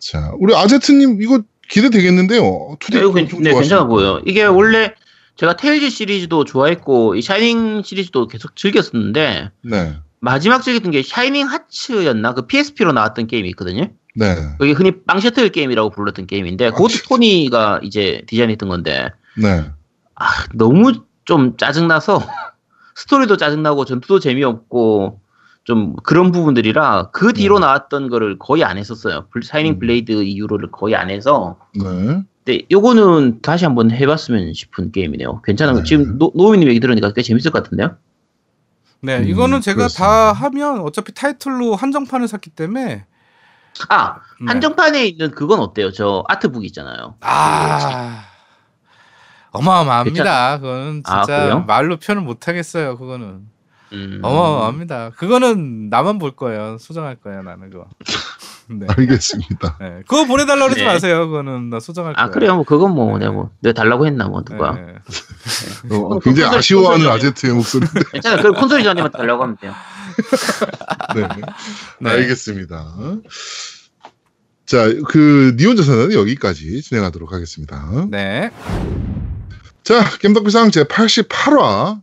[0.01, 2.77] 자, 우리 아제트님 이거 기대되겠는데요.
[2.81, 3.89] 2D 네, 이거 괜- 좀 네, 괜찮아 거.
[3.89, 4.23] 보여요.
[4.27, 4.95] 이게 원래
[5.37, 12.33] 제가 Tales 시리즈도 좋아했고, 이 Shining 시리즈도 계속 즐겼었는데, 네, 마지막 즐겼던 게 Shining Hearts였나?
[12.35, 13.91] 그 PSP로 나왔던 게임이 있거든요.
[14.15, 17.09] 네, 여기 흔히 빵 셔틀 게임이라고 불렀던 게임인데, 그것도 진짜?
[17.09, 19.65] 토니가 이제 디자인했던 건데, 네.
[20.17, 22.21] 아, 너무 좀 짜증나서,
[22.97, 25.21] 스토리도 짜증나고, 전투도 재미없고,
[25.63, 27.67] 좀 그런 부분들이라, 그 뒤로 네.
[27.67, 29.27] 나왔던 거를 거의 안 했었어요.
[29.31, 29.79] 블- Shining 음.
[29.79, 32.23] Blade 이후로를 거의 안 해서, 네.
[32.45, 35.43] 근데 요거는 다시 한번 해봤으면 싶은 게임이네요.
[35.43, 35.81] 괜찮은 거.
[35.81, 35.85] 네.
[35.85, 37.97] 지금 노, 노우미님 얘기 들으니까 꽤 재밌을 것 같은데요?
[39.03, 40.05] 네, 음, 이거는 제가 그렇습니다.
[40.05, 43.05] 다 하면 어차피 타이틀로 한정판을 샀기 때문에
[43.89, 44.47] 아, 네.
[44.47, 45.91] 한정판에 있는 그건 어때요?
[45.93, 47.17] 저 art book 있잖아요.
[47.21, 48.25] 아
[49.53, 50.59] 어마어마합니다.
[50.59, 51.65] 그거는 아, 진짜 그래요?
[51.67, 52.97] 말로 표현 못 하겠어요.
[52.99, 53.47] 그거는
[53.93, 54.21] 음.
[54.23, 55.11] 어마어마합니다.
[55.11, 56.79] 그거는 나만 볼 거예요.
[56.79, 57.43] 소장할 거예요.
[57.43, 57.87] 나는 그거.
[58.71, 58.87] 네.
[58.89, 59.79] 알겠습니다.
[59.81, 60.03] 네.
[60.07, 60.87] 그거 보내달라 그러지 네.
[60.87, 61.27] 마세요.
[61.27, 62.27] 그거는 나 소장할 거예요.
[62.27, 62.55] 아, 그래요?
[62.55, 63.25] 뭐, 그건 뭐, 네.
[63.25, 64.73] 내가 뭐, 내가 달라고 했나, 뭐, 누가.
[64.73, 64.95] 네.
[65.91, 68.01] 어, 굉장히 아쉬워하는 아제트의 목소리인데.
[68.13, 68.43] 괜찮아요.
[68.43, 69.75] 그 콘솔이 전에만 달라고 하면 돼요.
[71.15, 71.29] 네.
[72.01, 72.11] 네.
[72.11, 72.95] 알겠습니다.
[74.67, 78.07] 자, 그 니혼자사는 여기까지 진행하도록 하겠습니다.
[78.09, 78.51] 네.
[79.83, 82.01] 자, 겜덕비상 제 88화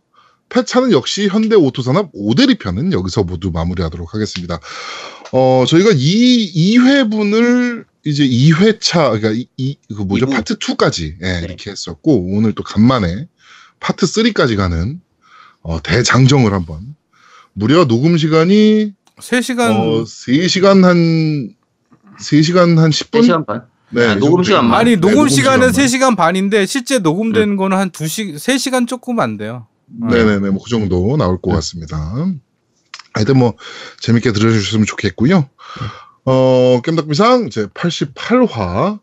[0.50, 4.60] 폐차는 역시 현대 오토산업 오대리 편은 여기서 모두 마무리하도록 하겠습니다.
[5.34, 10.26] 어, 저희가 이 2회분을 이제 2회차, 그러니까 이, 이- 그 뭐죠?
[10.26, 10.34] 이부.
[10.34, 11.46] 파트 2까지 예, 네.
[11.46, 13.28] 이렇게 했었고, 오늘 또 간만에
[13.80, 15.02] 파트 3까지 가는
[15.62, 16.96] 어, 대장정을 한번.
[17.54, 21.54] 무려 녹음 시간이 3시간 어, 3시간 한,
[22.20, 23.22] 3시간 한 10분?
[23.22, 23.64] 3시간 반.
[23.90, 24.80] 네, 아, 이 녹음 정도 시간만.
[24.80, 26.14] 아니 네, 녹음 시간은 시간만.
[26.14, 29.68] 3시간 반인데 실제 녹음되는 거는 한 2시 3시간 조금 안 돼요.
[29.88, 31.98] 네네네, 뭐 그 정도 나올 것 같습니다.
[33.18, 33.54] 하여튼 뭐
[34.00, 35.50] 재밌게 들어주셨으면 좋겠고요.
[36.26, 39.00] 어, 겜덕비상 제 88화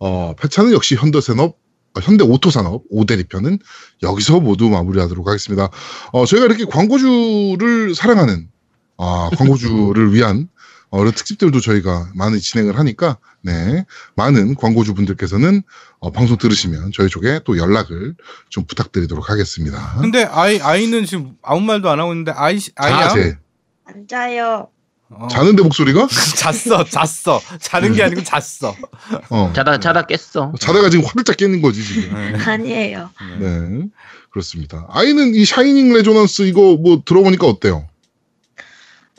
[0.00, 1.56] 어, 패차는 역시 현대산업
[1.96, 3.58] 어, 현대 오토산업 5대리 편은
[4.02, 5.70] 여기서 모두 마무리하도록 하겠습니다.
[6.12, 8.48] 어, 저희가 이렇게 광고주를 사랑하는
[8.96, 10.48] 아, 광고주를 위한
[10.90, 13.84] 어, 이런 특집들도 저희가 많이 진행을 하니까 네
[14.16, 15.62] 많은 광고주분들께서는
[15.98, 18.14] 어, 방송 들으시면 저희 쪽에 또 연락을
[18.48, 19.96] 좀 부탁드리도록 하겠습니다.
[20.00, 23.38] 근데 아이 아이는 지금 아무 말도 안 하고 있는데 아이 아이야 자제
[23.88, 24.68] 앉아요.
[25.10, 25.28] 어.
[25.28, 28.74] 자는데 목소리가 잤어 잤어 자는 게 아니고 잤어.
[29.30, 29.52] 어.
[29.56, 30.52] 자다 자다 깼어.
[30.60, 32.32] 자다가 지금 화들짝 깨는 거지 지금.
[32.32, 32.38] 네.
[32.44, 33.10] 아니에요.
[33.40, 33.88] 네
[34.30, 34.86] 그렇습니다.
[34.90, 37.88] 아이는 이 Shining Resonance 이거 뭐 들어보니까 어때요?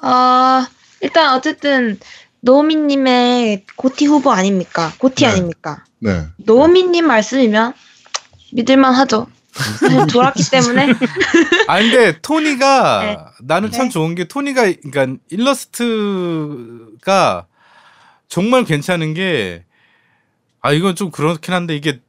[0.03, 0.65] 어,
[1.01, 1.99] 일단 어쨌든
[2.41, 4.93] 노미님의 GOTY 후보 아닙니까?
[4.99, 5.31] GOTY 네.
[5.31, 5.83] 아닙니까?
[5.97, 6.27] 네.
[6.37, 7.73] 노미님 말씀이면
[8.53, 9.27] 믿을만 하죠.
[10.11, 10.93] 돌았기 때문에
[11.67, 13.17] 아 근데 토니가 네.
[13.41, 13.89] 나는 참 네.
[13.89, 17.45] 좋은 게 토니가 그러니까 일러스트가
[18.27, 19.63] 정말 괜찮은 게
[20.61, 21.99] 아 이건 좀 그렇긴 한데 이게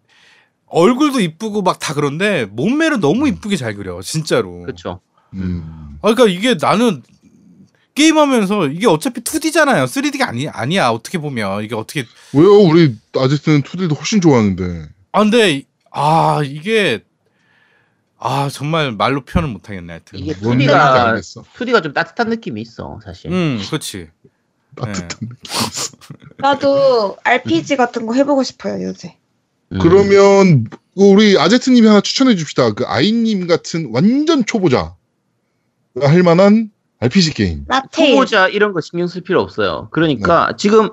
[0.67, 4.61] 얼굴도 이쁘고 막 다 그런데 몸매를 너무 이쁘게 잘 그려 진짜로.
[4.63, 5.01] 그렇죠.
[5.35, 5.99] 음.
[6.03, 7.03] 아 그러니까 이게 나는
[7.95, 9.85] 게임하면서 이게 어차피 2D잖아요.
[9.85, 12.55] 3D가 아니 아니야 어떻게 보면 이게 어떻게 왜요?
[12.59, 14.89] 우리 아저씨는 2D도 훨씬 좋아하는데.
[15.13, 15.63] 아 근데
[15.93, 17.01] 아 이게
[18.21, 20.19] 아 정말 말로 표현을 못 하겠네 하여튼.
[20.19, 21.43] 이게 뭔 2D가 말인지 알겠어.
[21.43, 23.33] 2D가 좀 따뜻한 느낌이 있어 사실.
[23.33, 24.09] 음 그렇지.
[24.77, 25.31] 따뜻한.
[26.37, 29.17] 나도 RPG 같은 거 해보고 싶어요 요새.
[29.73, 29.79] 음.
[29.79, 32.75] 그러면 우리 아제트님이 하나 추천해 줍시다.
[32.75, 34.95] 그 아이님 같은 완전 초보자가
[36.03, 37.65] 할 만한 RPG 게임.
[37.69, 38.13] 라테일.
[38.13, 39.83] 후보자 이런 거 신경 쓸 필요 없어요.
[39.85, 39.89] 네.
[39.93, 40.91] 그러니까 지금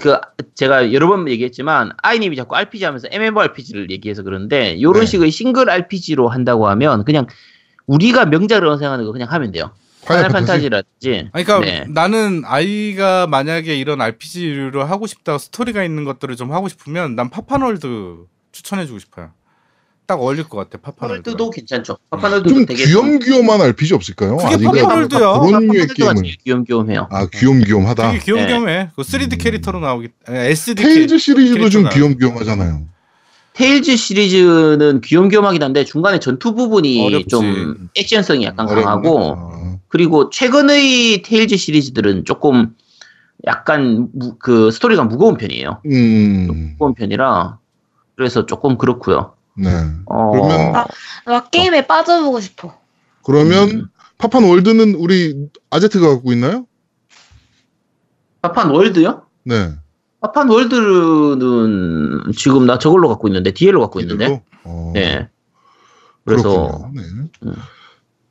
[0.00, 0.18] 그
[0.54, 5.06] 제가 여러 번 얘기했지만 아이님이 자꾸 RPG 하면서 MMORPG를 얘기해서 그런데 이런 네.
[5.06, 7.26] 식의 싱글 RPG로 한다고 하면 그냥
[7.86, 9.72] 우리가 명작을 생각하는 거 그냥 하면 돼요.
[10.06, 10.70] Final Final Fantasy.
[10.70, 11.30] Fantasy라든지.
[11.32, 11.84] 그러니까 네.
[11.88, 17.77] 나는 아이가 만약에 이런 RPG를 하고 싶다 스토리가 있는 것들을 좀 하고 싶으면 난 파판
[17.77, 19.32] World 추천해주고 싶어요.
[20.10, 21.22] 딱 어울릴 것 같아 파파널드.
[21.22, 21.96] 파파널드도 괜찮죠.
[22.10, 24.38] 파파널드도 좀 되게 귀염귀염한 RPG 없을까요?
[24.38, 24.64] 그게?
[24.82, 25.38] 파판 World야.
[25.38, 25.86] 그런 류의.
[25.86, 27.06] 제일 귀염귀염해요.
[27.12, 28.10] 아 귀염귀염하다.
[28.10, 28.90] 되게 귀염귀염해.
[28.96, 29.38] 그 3D 음.
[29.38, 31.88] 캐릭터로 나오기 SD Tales 시리즈도 좀.
[31.88, 32.82] 귀염귀염하잖아요.
[33.52, 37.28] Tales 시리즈는 귀염귀염하긴 한데 중간에 전투 부분이 어렵지.
[37.28, 38.82] 좀 액션성이 약간 어렵네.
[38.84, 42.74] 강하고 아, 그리고 최근의 Tales 시리즈들은 조금
[43.46, 45.82] 약간 무- 그 스토리가 무거운 편이에요.
[45.86, 47.58] 음, 무거운 편이라
[48.16, 49.34] 그래서 조금 그렇고요.
[49.56, 49.70] 네.
[50.06, 50.86] 어, 그러면- 아,
[51.26, 52.74] 나 게임에 빠져보고 싶어.
[53.22, 53.86] 그러면 음.
[54.18, 56.66] 파판 World는 우리 아제트가 갖고 있나요?
[58.42, 59.22] 파판 World요?
[59.44, 59.72] 네.
[60.20, 64.24] 파판 World는 지금 나 저걸로 갖고 있는데 DL로 갖고 있는데.
[64.26, 64.42] 이대로?
[64.64, 65.28] 어, 네.
[66.24, 66.90] 그래서.
[66.94, 67.02] 네.
[67.44, 67.54] 음.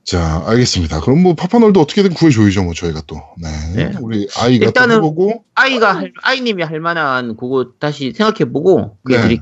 [0.04, 1.02] 자, 알겠습니다.
[1.02, 3.22] 그럼 뭐 파판 World 어떻게든 구해줘야죠, 뭐 저희가 또.
[3.38, 3.50] 네.
[3.76, 3.92] 네.
[4.02, 9.24] 우리 아이가 또 일단은- 해보고, 아이가 할, 아이님이 할 만한 그거 다시 생각해보고 그게 네.
[9.24, 9.42] 드리.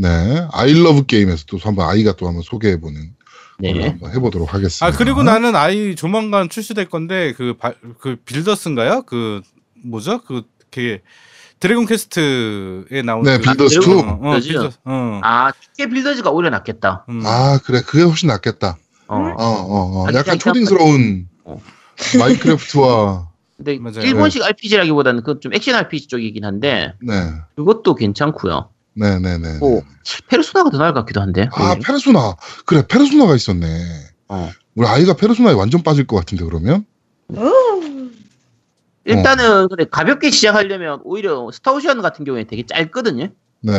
[0.00, 0.46] 네.
[0.52, 3.12] I love 게임에서 또 한번 아이가 또 한번 소개해보는
[3.58, 3.88] 네.
[3.88, 4.86] 한번 해보도록 하겠습니다.
[4.86, 9.02] 아 그리고 나는 아이 조만간 출시될 건데 그그 Builders인가요?
[9.02, 9.42] 그
[9.84, 10.22] 뭐죠?
[10.22, 11.00] 그그
[11.60, 14.26] Dragon Quest에 나온 네, 그- Builders Dragon- 2.
[14.26, 14.40] 어, 어?
[14.40, 14.78] Builders.
[14.86, 15.20] 어.
[15.22, 17.04] 아, 드퀘 Builders가 오히려 낫겠다.
[17.10, 17.20] 음.
[17.26, 17.82] 아, 그래.
[17.86, 18.78] 그게 훨씬 낫겠다.
[19.08, 19.16] 어.
[19.16, 20.06] 어, 어, 어.
[20.06, 21.60] 아니, 약간 아니, 초딩스러운 어.
[22.18, 23.28] 마인크래프트와,
[23.58, 24.00] 근데 맞아요.
[24.00, 27.12] 일본식 RPG라기보다는 그건 좀 액션 RPG 쪽이긴 한데 네.
[27.56, 28.70] 그것도 괜찮고요.
[28.94, 29.58] 네네네.
[29.58, 29.82] 뭐
[30.28, 31.48] 페르소나가 더 나을 것 같기도 한데.
[31.52, 31.80] 아, 오히려.
[31.84, 32.36] 페르소나.
[32.66, 33.66] 그래, 페르소나가 있었네.
[34.28, 34.50] 어.
[34.74, 36.84] 우리 아이가 페르소나에 완전 빠질 것 같은데, 그러면?
[37.28, 37.50] 오.
[39.04, 43.28] 일단은 근데 가볍게 시작하려면 오히려 스타오시안 같은 경우에 되게 짧거든요.
[43.60, 43.72] 네.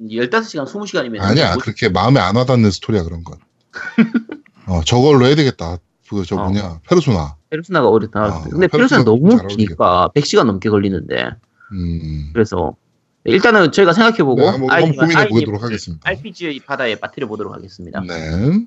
[0.00, 3.38] 15시간, 20시간이면 아니야, 그렇게 마음에 안 와닿는 스토리야, 그런 건.
[4.66, 5.78] 어, 저걸로 해야 되겠다.
[6.08, 6.44] 그, 저 어.
[6.44, 7.36] 뭐냐, 페르소나.
[7.50, 8.42] 페르소나가 나을 아.
[8.42, 11.30] 근데 페르소나 페르소나 너무 잘 기니까 100시간 넘게 걸리는데.
[11.72, 12.30] 음.
[12.32, 12.76] 그래서
[13.24, 16.08] 일단은 저희가 생각해보고 네, 한번, 한번 고민해 보도록 하겠습니다.
[16.08, 18.00] RPG의 바다에 빠뜨려 보도록 하겠습니다.
[18.06, 18.66] 네.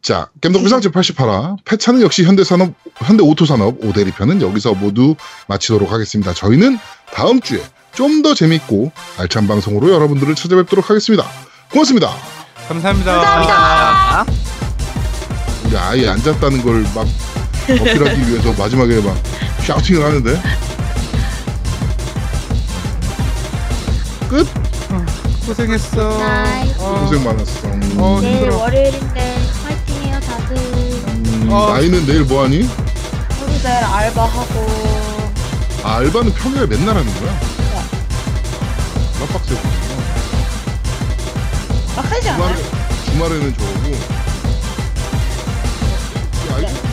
[0.00, 1.56] 자, 겜덕비상 제88화.
[1.64, 5.16] 패차는 역시 현대산업, 현대오토산업 5대리 편은 여기서 모두
[5.48, 6.32] 마치도록 하겠습니다.
[6.32, 6.78] 저희는
[7.12, 7.60] 다음 주에
[7.92, 11.24] 좀 더 재밌고 알찬 방송으로 여러분들을 찾아뵙도록 하겠습니다.
[11.72, 12.10] 고맙습니다.
[12.68, 13.12] 감사합니다.
[13.20, 13.54] 감사합니다.
[13.54, 14.48] 감사합니다.
[15.66, 17.06] 우리 아예 앉았다는 걸 막
[17.68, 19.14] 어필하기 위해서 마지막에 막
[19.66, 20.40] 샤우팅을 하는데
[24.28, 24.46] 끝?
[25.46, 26.10] 고생했어.
[26.78, 27.68] 어, 고생 많았어.
[27.68, 28.20] 어, 음.
[28.20, 28.58] 내일 힘들어.
[28.58, 30.56] 월요일인데 파이팅해요 다들.
[30.56, 31.72] 음, 어.
[31.72, 32.58] 나이는 내일 뭐하니?
[32.58, 34.66] 우리 내일 알바하고.
[35.84, 37.40] 아, 알바는 평일에 맨날 하는 거야?
[37.40, 37.82] 네.
[39.18, 39.60] 나 빡세고.
[41.96, 42.56] 빡세지 않아?
[42.56, 42.62] 주말에,
[43.06, 43.92] 주말에는 저거고.
[46.50, 46.87] 야,